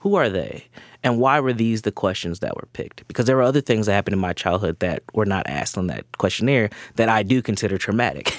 [0.00, 0.64] Who are they?
[1.02, 3.06] And why were these the questions that were picked?
[3.08, 5.86] Because there were other things that happened in my childhood that were not asked on
[5.88, 8.36] that questionnaire that I do consider traumatic.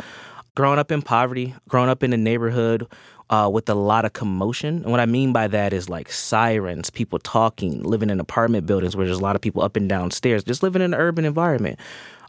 [0.56, 2.86] growing up in poverty, growing up in a neighborhood
[3.30, 4.82] uh, with a lot of commotion.
[4.82, 8.96] And what I mean by that is like sirens, people talking, living in apartment buildings
[8.96, 11.78] where there's a lot of people up and downstairs, just living in an urban environment.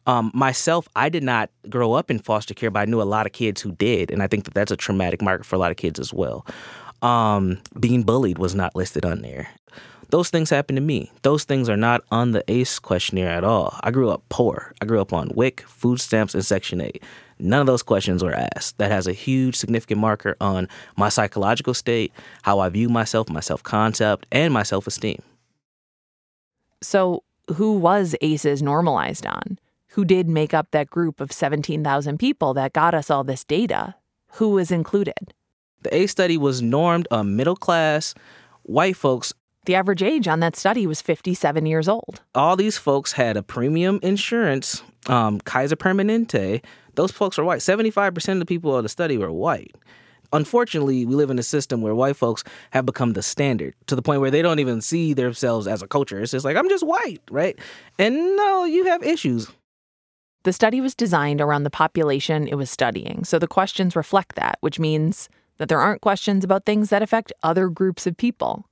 [0.07, 3.25] Um, myself, I did not grow up in foster care, but I knew a lot
[3.25, 4.09] of kids who did.
[4.09, 6.45] And I think that that's a traumatic marker for a lot of kids as well.
[7.01, 9.49] Um, being bullied was not listed on there.
[10.09, 11.11] Those things happened to me.
[11.23, 13.77] Those things are not on the ACE questionnaire at all.
[13.81, 14.73] I grew up poor.
[14.81, 17.03] I grew up on WIC, food stamps, and Section 8.
[17.39, 18.77] None of those questions were asked.
[18.77, 23.41] That has a huge significant marker on my psychological state, how I view myself, my
[23.41, 25.21] self concept, and my self esteem.
[26.81, 27.23] So,
[27.55, 29.59] who was ACEs normalized on?
[29.89, 33.95] Who did make up that group of 17,000 people that got us all this data?
[34.33, 35.33] Who was included?
[35.81, 38.13] The ACE study was normed on middle class
[38.67, 39.33] white folks.
[39.67, 42.21] The average age on that study was 57 years old.
[42.33, 46.63] All these folks had a premium insurance, um, Kaiser Permanente,
[46.95, 47.59] those folks are white.
[47.59, 49.75] 75% of the people of the study were white.
[50.31, 54.01] Unfortunately, we live in a system where white folks have become the standard to the
[54.01, 56.21] point where they don't even see themselves as a culture.
[56.21, 57.59] It's just like, I'm just white, right?
[57.99, 59.51] And no, you have issues.
[60.43, 64.59] The study was designed around the population it was studying, so the questions reflect that,
[64.61, 65.27] which means
[65.57, 68.63] that there aren't questions about things that affect other groups of people.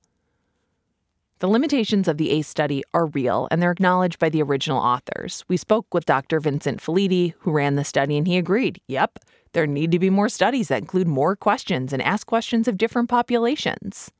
[1.38, 5.44] The limitations of the ACE study are real and they're acknowledged by the original authors.
[5.48, 6.40] We spoke with Dr.
[6.40, 9.18] Vincent Felitti, who ran the study, and he agreed yep,
[9.52, 13.10] there need to be more studies that include more questions and ask questions of different
[13.10, 14.10] populations.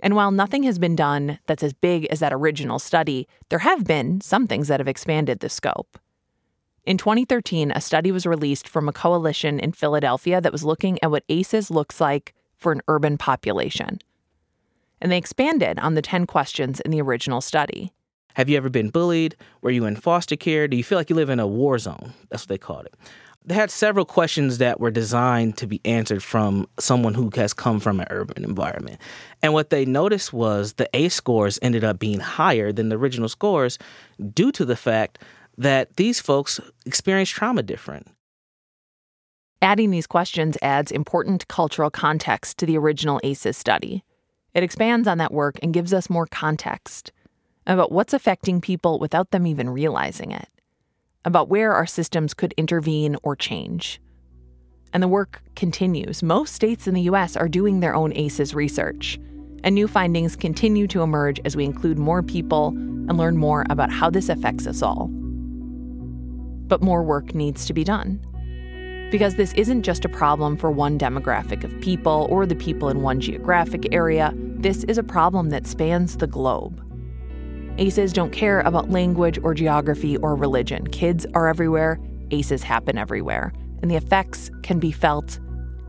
[0.00, 3.84] And while nothing has been done that's as big as that original study, there have
[3.84, 5.98] been some things that have expanded the scope.
[6.86, 11.10] In 2013, a study was released from a coalition in Philadelphia that was looking at
[11.10, 13.98] what ACEs looks like for an urban population
[15.02, 17.92] and they expanded on the 10 questions in the original study.
[18.34, 19.36] Have you ever been bullied?
[19.60, 20.66] Were you in foster care?
[20.66, 22.14] Do you feel like you live in a war zone?
[22.30, 22.94] That's what they called it.
[23.44, 27.80] They had several questions that were designed to be answered from someone who has come
[27.80, 29.00] from an urban environment.
[29.42, 33.28] And what they noticed was the ACE scores ended up being higher than the original
[33.28, 33.78] scores
[34.32, 35.18] due to the fact
[35.58, 38.06] that these folks experience trauma different.
[39.60, 44.04] Adding these questions adds important cultural context to the original ACEs study.
[44.54, 47.12] It expands on that work and gives us more context
[47.66, 50.48] about what's affecting people without them even realizing it,
[51.24, 54.00] about where our systems could intervene or change.
[54.92, 56.22] And the work continues.
[56.22, 59.18] Most states in the US are doing their own ACEs research,
[59.64, 63.90] and new findings continue to emerge as we include more people and learn more about
[63.90, 65.08] how this affects us all.
[66.66, 68.20] But more work needs to be done.
[69.12, 73.02] Because this isn't just a problem for one demographic of people or the people in
[73.02, 76.82] one geographic area, this is a problem that spans the globe.
[77.76, 80.86] ACEs don't care about language or geography or religion.
[80.86, 85.38] Kids are everywhere, ACEs happen everywhere, and the effects can be felt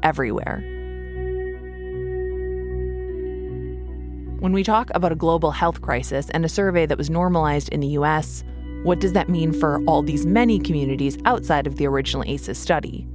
[0.03, 0.59] everywhere.
[4.39, 7.79] When we talk about a global health crisis and a survey that was normalized in
[7.79, 8.43] the US,
[8.83, 13.07] what does that mean for all these many communities outside of the original ACEs study?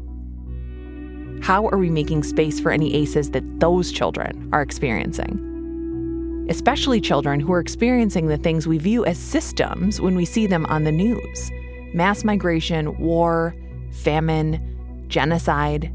[1.40, 6.46] How are we making space for any ACEs that those children are experiencing?
[6.50, 10.66] Especially children who are experiencing the things we view as systems when we see them
[10.66, 11.50] on the news
[11.94, 13.54] mass migration, war,
[13.90, 15.90] famine, genocide.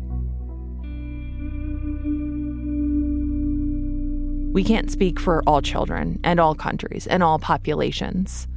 [4.54, 8.48] We can't speak for all children and all countries and all populations,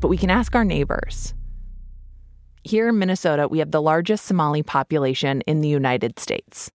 [0.00, 1.34] but we can ask our neighbors
[2.62, 6.70] here in Minnesota, we have the largest Somali population in the United States.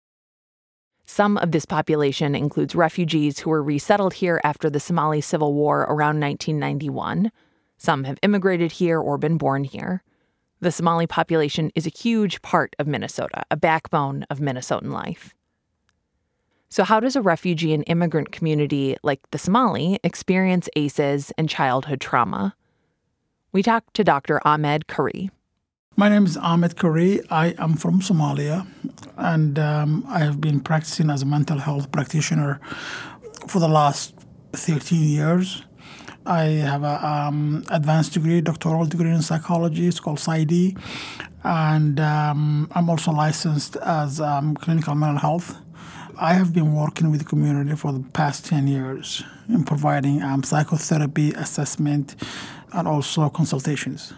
[1.06, 5.80] Some of this population includes refugees who were resettled here after the Somali Civil War
[5.80, 7.32] around 1991.
[7.78, 10.04] Some have immigrated here or been born here.
[10.60, 15.34] The Somali population is a huge part of Minnesota, a backbone of Minnesotan life.
[16.68, 22.00] So, how does a refugee and immigrant community like the Somali experience ACEs and childhood
[22.00, 22.54] trauma?
[23.50, 24.40] We talked to Dr.
[24.46, 25.30] Ahmed Kari.
[26.00, 27.20] My name is Ahmed Kari.
[27.28, 28.66] I am from Somalia,
[29.18, 32.58] and um, I have been practicing as a mental health practitioner
[33.48, 34.14] for the last
[34.54, 35.62] 13 years.
[36.24, 39.88] I have an um, advanced degree, doctoral degree in psychology.
[39.88, 40.78] It's called PsyD,
[41.44, 45.58] and um, I'm also licensed as um, clinical mental health.
[46.18, 50.44] I have been working with the community for the past 10 years in providing um,
[50.44, 52.16] psychotherapy, assessment,
[52.72, 54.14] and also consultations.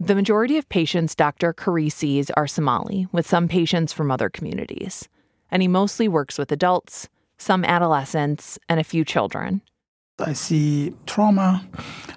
[0.00, 1.52] The majority of patients Dr.
[1.52, 5.08] Kari sees are Somali, with some patients from other communities.
[5.50, 9.60] And he mostly works with adults, some adolescents, and a few children.
[10.20, 11.66] I see trauma,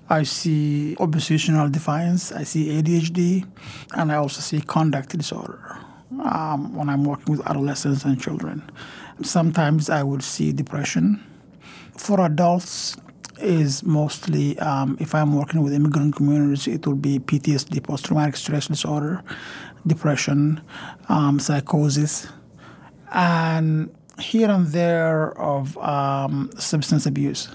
[0.09, 3.47] I see oppositional defiance, I see ADHD,
[3.95, 5.79] and I also see conduct disorder
[6.23, 8.61] um, when I'm working with adolescents and children.
[9.23, 11.23] Sometimes I would see depression.
[11.97, 12.95] For adults,
[13.41, 18.35] is mostly um, if I'm working with immigrant communities, it will be PTSD, post traumatic
[18.35, 19.23] stress disorder,
[19.85, 20.61] depression,
[21.09, 22.27] um, psychosis,
[23.11, 27.49] and here and there of um, substance abuse.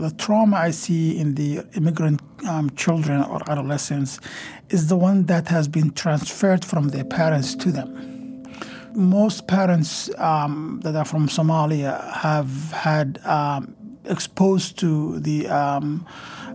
[0.00, 4.20] The trauma I see in the immigrant um, children or adolescents
[4.70, 8.17] is the one that has been transferred from their parents to them
[8.94, 16.06] most parents um, that are from Somalia have had um, exposed to the um,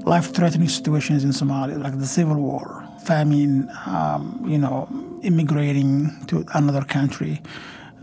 [0.05, 4.87] life-threatening situations in Somalia, like the civil war, famine, um, you know,
[5.21, 7.41] immigrating to another country.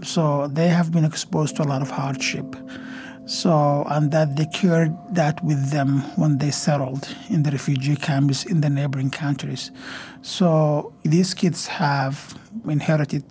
[0.03, 2.57] So they have been exposed to a lot of hardship.
[3.26, 8.45] So, and that they carried that with them when they settled in the refugee camps
[8.45, 9.70] in the neighboring countries.
[10.22, 13.22] So these kids have inherited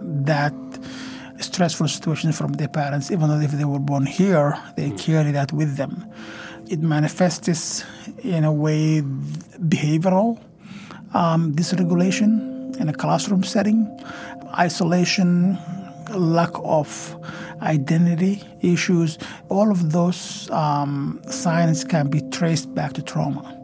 [0.00, 0.54] that
[1.40, 5.52] stressful situation from their parents, even though if they were born here, they carry that
[5.52, 6.04] with them.
[6.68, 7.84] It manifests
[8.22, 10.40] in a way behavioral
[11.14, 13.86] um, dysregulation in a classroom setting,
[14.58, 15.58] isolation,
[16.10, 17.16] lack of
[17.62, 19.18] identity issues.
[19.48, 23.55] All of those um, signs can be traced back to trauma.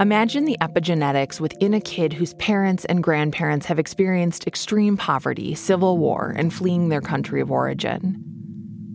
[0.00, 5.98] Imagine the epigenetics within a kid whose parents and grandparents have experienced extreme poverty, civil
[5.98, 8.22] war, and fleeing their country of origin.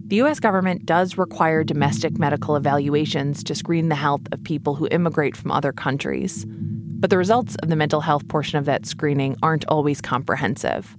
[0.08, 4.88] The US government does require domestic medical evaluations to screen the health of people who
[4.92, 6.46] immigrate from other countries.
[6.48, 10.96] But the results of the mental health portion of that screening aren't always comprehensive.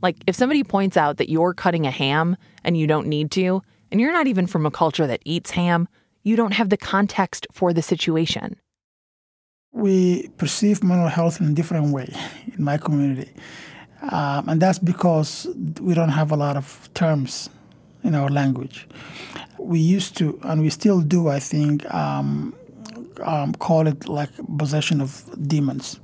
[0.00, 3.60] Like, if somebody points out that you're cutting a ham and you don't need to,
[3.92, 5.88] and you're not even from a culture that eats ham,
[6.22, 8.56] you don't have the context for the situation
[9.72, 12.08] we perceive mental health in a different way
[12.56, 13.30] in my community.
[14.02, 15.46] Um, and that's because
[15.80, 17.50] we don't have a lot of terms
[18.04, 18.86] in our language.
[19.58, 22.54] We used to, and we still do, I think, um,
[23.22, 25.98] um, call it like possession of demons.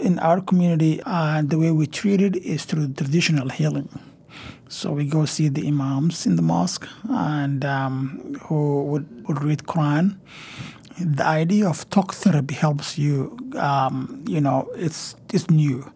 [0.00, 3.88] In our community, uh, the way we treat it is through traditional healing.
[4.68, 9.64] So we go see the imams in the mosque and um, who would, would read
[9.64, 10.16] Quran
[10.98, 13.36] the idea of talk therapy helps you.
[13.56, 15.90] Um, you know, it's it's new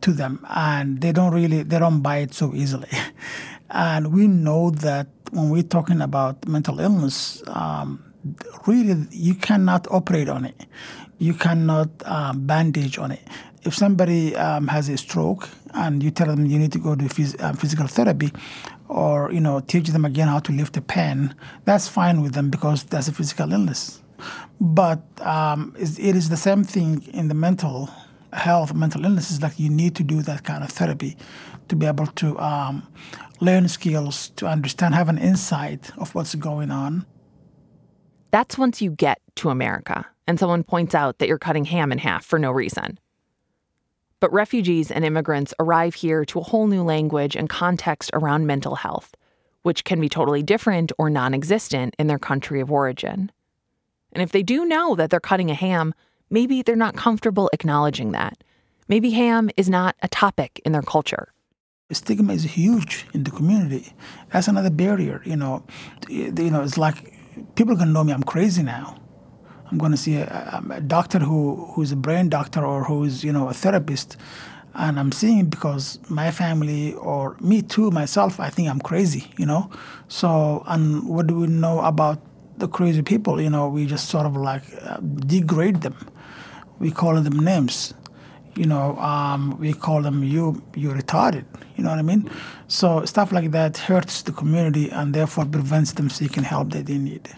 [0.00, 2.88] to them, and they don't really they don't buy it so easily.
[3.70, 8.02] and we know that when we're talking about mental illness, um,
[8.66, 10.66] really you cannot operate on it.
[11.18, 13.22] You cannot um, bandage on it.
[13.62, 17.04] If somebody um, has a stroke and you tell them you need to go to
[17.04, 18.32] phys- uh, physical therapy,
[18.88, 21.34] or you know teach them again how to lift a pen,
[21.66, 24.00] that's fine with them because that's a physical illness.
[24.60, 27.88] But um, it is the same thing in the mental
[28.32, 29.42] health, mental illnesses.
[29.42, 31.16] Like you need to do that kind of therapy
[31.68, 32.86] to be able to um,
[33.40, 37.06] learn skills, to understand, have an insight of what's going on.
[38.32, 41.98] That's once you get to America and someone points out that you're cutting ham in
[41.98, 42.98] half for no reason.
[44.20, 48.76] But refugees and immigrants arrive here to a whole new language and context around mental
[48.76, 49.14] health,
[49.62, 53.32] which can be totally different or non existent in their country of origin.
[54.12, 55.94] And if they do know that they're cutting a ham,
[56.30, 58.42] maybe they're not comfortable acknowledging that.
[58.88, 61.32] Maybe ham is not a topic in their culture.
[61.92, 63.92] Stigma is huge in the community.
[64.32, 65.22] That's another barrier.
[65.24, 65.64] You know,
[66.08, 67.14] you know, it's like
[67.54, 68.12] people can know me.
[68.12, 68.96] I'm crazy now.
[69.70, 73.32] I'm going to see a, a doctor who who's a brain doctor or who's you
[73.32, 74.16] know a therapist,
[74.74, 78.40] and I'm seeing it because my family or me too myself.
[78.40, 79.30] I think I'm crazy.
[79.36, 79.70] You know,
[80.08, 82.20] so and what do we know about
[82.60, 85.96] the crazy people, you know, we just sort of like uh, degrade them.
[86.78, 87.92] We call them names.
[88.56, 91.44] You know, um, we call them you you retarded.
[91.76, 92.30] You know what I mean?
[92.68, 96.98] So stuff like that hurts the community and therefore prevents them seeking help that they
[96.98, 97.28] need.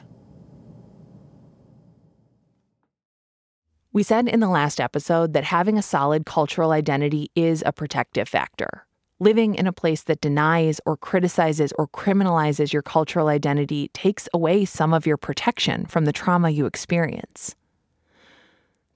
[3.93, 8.27] We said in the last episode that having a solid cultural identity is a protective
[8.27, 8.87] factor.
[9.23, 14.64] Living in a place that denies or criticizes or criminalizes your cultural identity takes away
[14.64, 17.55] some of your protection from the trauma you experience.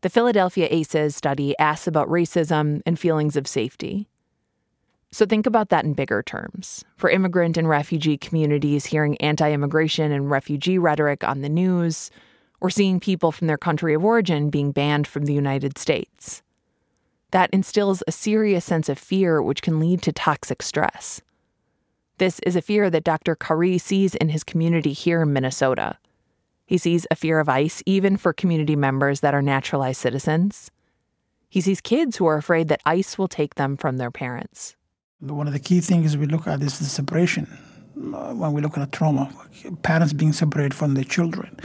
[0.00, 4.08] The Philadelphia ACEs study asks about racism and feelings of safety.
[5.12, 6.84] So think about that in bigger terms.
[6.96, 12.10] For immigrant and refugee communities hearing anti immigration and refugee rhetoric on the news,
[12.60, 16.42] or seeing people from their country of origin being banned from the United States.
[17.30, 21.20] That instills a serious sense of fear, which can lead to toxic stress.
[22.18, 23.34] This is a fear that Dr.
[23.34, 25.98] Kari sees in his community here in Minnesota.
[26.64, 30.70] He sees a fear of ICE even for community members that are naturalized citizens.
[31.48, 34.76] He sees kids who are afraid that ICE will take them from their parents.
[35.20, 37.46] One of the key things we look at is the separation.
[37.96, 39.30] Uh, when we look at trauma,
[39.80, 41.58] parents being separated from their children.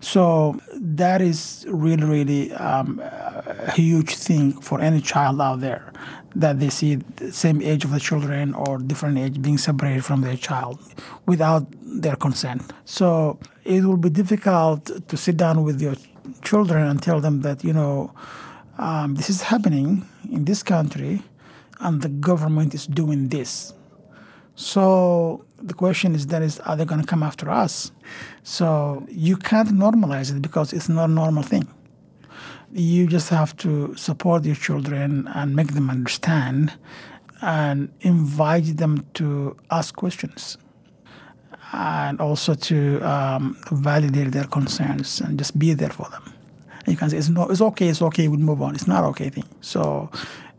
[0.00, 5.92] So that is really, really um, a huge thing for any child out there
[6.36, 10.20] that they see the same age of the children or different age being separated from
[10.20, 10.78] their child
[11.26, 12.62] without their consent.
[12.84, 15.96] So it will be difficult to sit down with your
[16.42, 18.14] children and tell them that, you know,
[18.78, 21.22] um, this is happening in this country
[21.80, 23.74] and the government is doing this.
[24.54, 27.92] So the question is then is are they going to come after us?
[28.42, 31.68] So you can't normalize it because it's not a normal thing.
[32.72, 36.72] You just have to support your children and make them understand
[37.42, 40.56] and invite them to ask questions
[41.72, 46.22] and also to um, validate their concerns and just be there for them.
[46.84, 48.74] And you can say it's no, it's okay, it's okay, we'll move on.
[48.74, 49.48] It's not okay thing.
[49.60, 50.10] So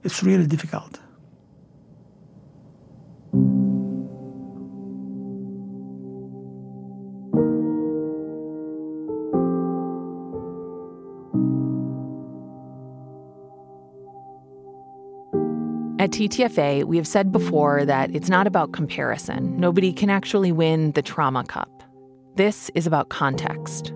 [0.04, 0.99] it's really difficult.
[16.04, 19.58] At TTFA, we have said before that it's not about comparison.
[19.58, 21.82] Nobody can actually win the trauma cup.
[22.36, 23.93] This is about context.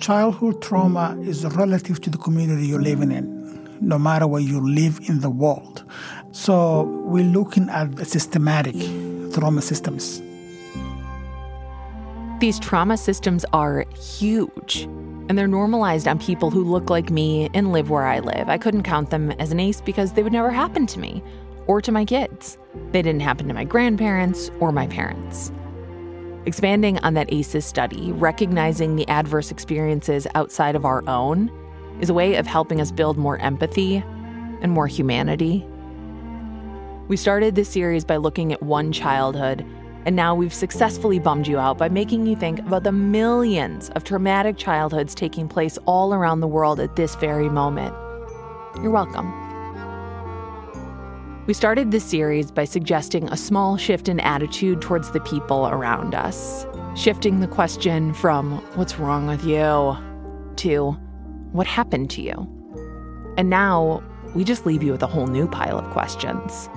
[0.00, 4.98] Childhood trauma is relative to the community you're living in, no matter where you live
[5.06, 5.84] in the world.
[6.32, 8.76] So we're looking at the systematic
[9.34, 10.22] trauma systems.
[12.40, 14.88] These trauma systems are huge
[15.28, 18.48] and they're normalized on people who look like me and live where I live.
[18.48, 21.22] I couldn't count them as an ACE because they would never happen to me
[21.66, 22.58] or to my kids.
[22.92, 25.50] They didn't happen to my grandparents or my parents.
[26.46, 31.50] Expanding on that ACEs study, recognizing the adverse experiences outside of our own
[32.00, 34.04] is a way of helping us build more empathy
[34.60, 35.66] and more humanity.
[37.08, 39.64] We started this series by looking at one childhood
[40.06, 44.04] and now we've successfully bummed you out by making you think about the millions of
[44.04, 47.94] traumatic childhoods taking place all around the world at this very moment.
[48.82, 49.32] You're welcome.
[51.46, 56.14] We started this series by suggesting a small shift in attitude towards the people around
[56.14, 59.96] us, shifting the question from, What's wrong with you?
[60.56, 60.92] to,
[61.52, 62.48] What happened to you?
[63.36, 64.02] And now
[64.34, 66.68] we just leave you with a whole new pile of questions.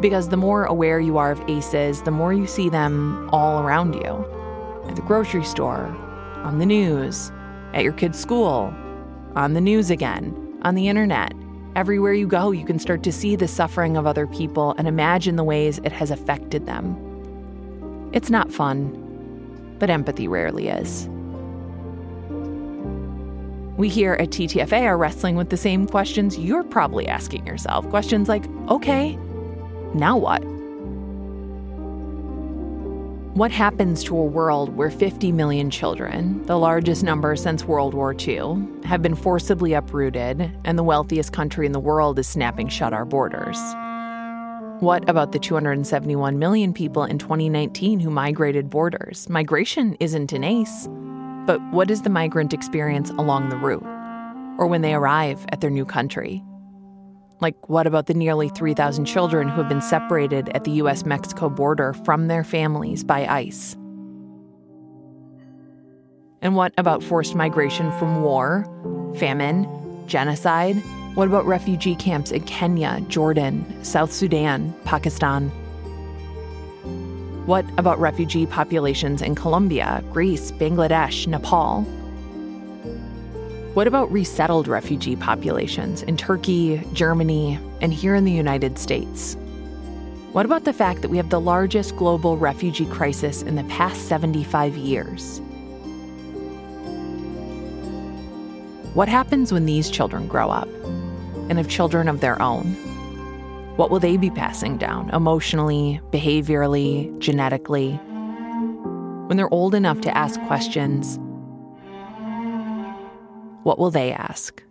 [0.00, 3.94] Because the more aware you are of ACEs, the more you see them all around
[3.94, 4.26] you
[4.88, 5.86] at the grocery store,
[6.42, 7.32] on the news,
[7.72, 8.74] at your kid's school,
[9.34, 11.32] on the news again, on the internet.
[11.76, 15.36] Everywhere you go, you can start to see the suffering of other people and imagine
[15.36, 16.96] the ways it has affected them.
[18.12, 21.08] It's not fun, but empathy rarely is.
[23.76, 27.88] We here at TTFA are wrestling with the same questions you're probably asking yourself.
[27.88, 29.18] Questions like, okay,
[29.94, 30.42] now what?
[33.34, 38.14] What happens to a world where 50 million children, the largest number since World War
[38.16, 42.92] II, have been forcibly uprooted and the wealthiest country in the world is snapping shut
[42.92, 43.58] our borders?
[44.80, 49.28] What about the 271 million people in 2019 who migrated borders?
[49.28, 50.88] Migration isn't an ACE,
[51.44, 53.82] but what is the migrant experience along the route?
[54.58, 56.40] Or when they arrive at their new country?
[57.44, 61.50] Like, what about the nearly 3,000 children who have been separated at the US Mexico
[61.50, 63.76] border from their families by ICE?
[66.40, 68.64] And what about forced migration from war,
[69.18, 69.68] famine,
[70.06, 70.76] genocide?
[71.16, 75.50] What about refugee camps in Kenya, Jordan, South Sudan, Pakistan?
[77.44, 81.84] What about refugee populations in Colombia, Greece, Bangladesh, Nepal?
[83.74, 89.36] What about resettled refugee populations in Turkey, Germany, and here in the United States?
[90.30, 94.06] What about the fact that we have the largest global refugee crisis in the past
[94.06, 95.40] 75 years?
[98.94, 100.68] What happens when these children grow up
[101.48, 102.74] and have children of their own?
[103.74, 107.94] What will they be passing down emotionally, behaviorally, genetically?
[109.26, 111.18] When they're old enough to ask questions,
[113.64, 114.62] what will they ask?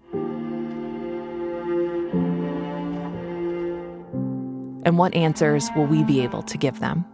[4.85, 7.05] And what answers will we be able to give them?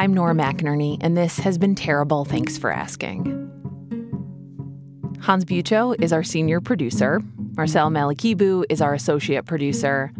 [0.00, 2.24] I'm Nora McInerney, and this has been terrible.
[2.24, 3.26] Thanks for asking.
[5.20, 7.20] Hans Buetow is our senior producer.
[7.54, 10.10] Marcel Malekebu is our associate producer.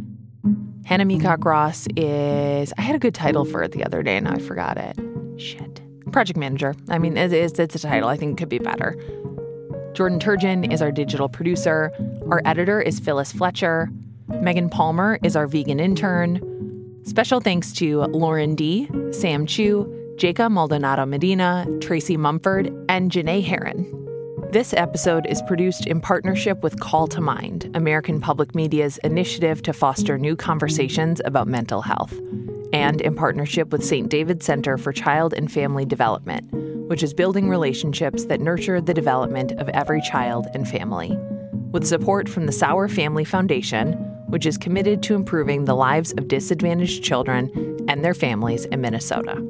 [0.85, 2.75] Hannah Meacock Ross is.
[2.77, 4.99] I had a good title for it the other day, and I forgot it.
[5.41, 5.81] Shit.
[6.13, 6.75] Project manager.
[6.91, 8.11] I mean, it is, it's a title.
[8.11, 8.95] I think it could be better.
[9.95, 11.91] Jordan Turgeon is our digital producer.
[12.31, 13.89] Our editor is Phyllis Fletcher.
[14.29, 16.50] Megan Palmer is our vegan intern.
[17.05, 23.87] Special thanks to Lauren D., Sam Chu, Jacob Maldonado Medina, Tracy Mumford, and Janae Herron.
[24.53, 29.73] This episode is produced in partnership with Call to Mind, American Public Media's initiative to
[29.73, 32.13] foster new conversations about mental health,
[32.73, 34.11] and in partnership with St.
[34.11, 36.53] David Center for Child and Family Development,
[36.89, 41.17] which is building relationships that nurture the development of every child and family.
[41.73, 43.95] With support from the Sauer Family Foundation,
[44.31, 47.51] which is committed to improving the lives of disadvantaged children
[47.89, 49.45] and their families in Minnesota.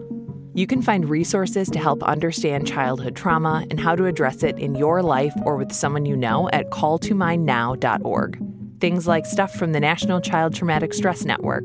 [0.53, 4.74] You can find resources to help understand childhood trauma and how to address it in
[4.74, 8.81] your life or with someone you know at calltomindnow.org.
[8.81, 11.64] Things like stuff from the National Child Traumatic Stress Network.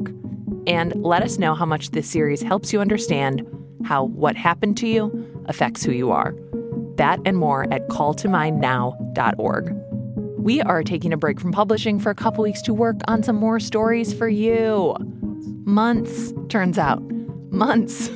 [0.67, 3.47] And let us know how much this series helps you understand
[3.85, 6.35] how what happened to you affects who you are.
[6.97, 9.84] That and more at calltomindnow.org.
[10.45, 13.35] We are taking a break from publishing for a couple weeks to work on some
[13.35, 14.95] more stories for you.
[15.65, 17.01] Months, turns out.
[17.49, 18.11] Months.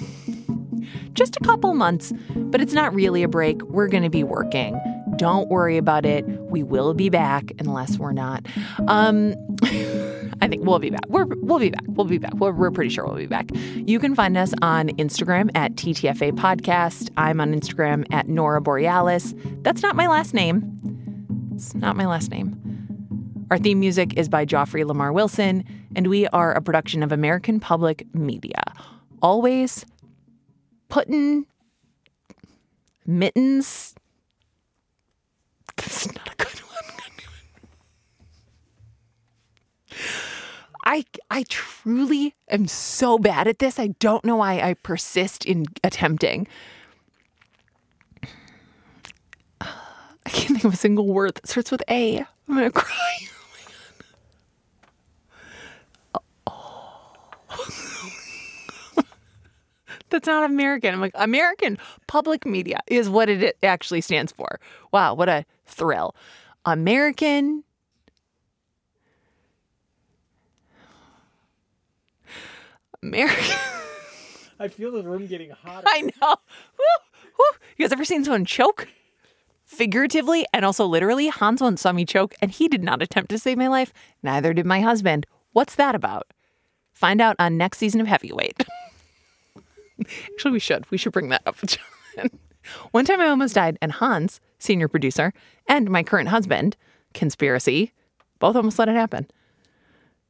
[1.16, 3.64] Just a couple months, but it's not really a break.
[3.64, 4.80] We're going to be working.
[5.16, 6.24] Don't worry about it.
[6.28, 8.46] We will be back unless we're not.
[8.88, 11.08] Um, I think we'll be back.
[11.08, 11.84] We're, we'll be back.
[11.88, 12.36] We'll be back.
[12.36, 13.50] We're, we're pretty sure we'll be back.
[13.74, 17.10] You can find us on Instagram at TTFA Podcast.
[17.18, 19.34] I'm on Instagram at Nora Borealis.
[19.64, 21.09] That's not my last name.
[21.76, 22.56] Not my last name.
[23.52, 25.64] Our theme music is by Joffrey Lamar Wilson,
[25.96, 28.62] and we are a production of American Public Media.
[29.22, 29.86] Always
[30.88, 31.46] putting
[33.06, 33.96] mittens.
[35.76, 36.70] That's not a good one.
[40.86, 43.80] I I truly am so bad at this.
[43.80, 46.48] I don't know why I persist in attempting.
[50.30, 52.20] I can't think of a single word that starts with A.
[52.20, 53.18] I'm gonna cry.
[56.46, 57.66] Oh.
[60.10, 60.94] That's not American.
[60.94, 61.78] I'm like, American
[62.08, 64.60] public media is what it actually stands for.
[64.92, 66.16] Wow, what a thrill.
[66.66, 67.64] American
[73.02, 73.56] American.
[74.60, 75.88] I feel the room getting hotter.
[75.90, 76.36] I know.
[76.78, 76.86] Woo,
[77.40, 77.58] woo.
[77.78, 78.88] You guys ever seen someone choke?
[79.70, 83.38] Figuratively and also literally, Hans once saw me choke and he did not attempt to
[83.38, 83.94] save my life.
[84.24, 85.28] Neither did my husband.
[85.54, 86.26] What's that about?
[86.92, 88.66] Find out on next season of Heavyweight.
[90.34, 90.90] Actually, we should.
[90.90, 91.56] We should bring that up.
[92.92, 95.34] One time I almost died, and Hans, senior producer,
[95.68, 96.76] and my current husband,
[97.14, 97.94] conspiracy,
[98.40, 99.28] both almost let it happen.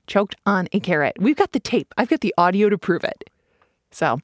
[0.05, 1.15] Choked on a carrot.
[1.17, 1.93] We've got the tape.
[1.97, 3.29] I've got the audio to prove it.
[3.89, 4.19] So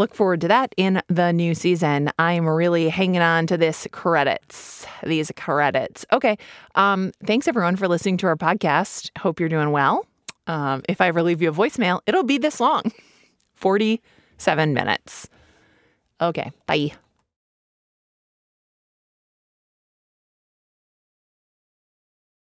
[0.00, 2.10] look forward to that in the new season.
[2.18, 6.06] I am really hanging on to this credits, these credits.
[6.10, 6.38] Okay.
[6.74, 9.10] Um, thanks everyone for listening to our podcast.
[9.18, 10.06] Hope you're doing well.
[10.46, 12.82] Um, if I ever leave you a voicemail, it'll be this long
[13.54, 15.28] 47 minutes.
[16.20, 16.50] Okay.
[16.66, 16.92] Bye.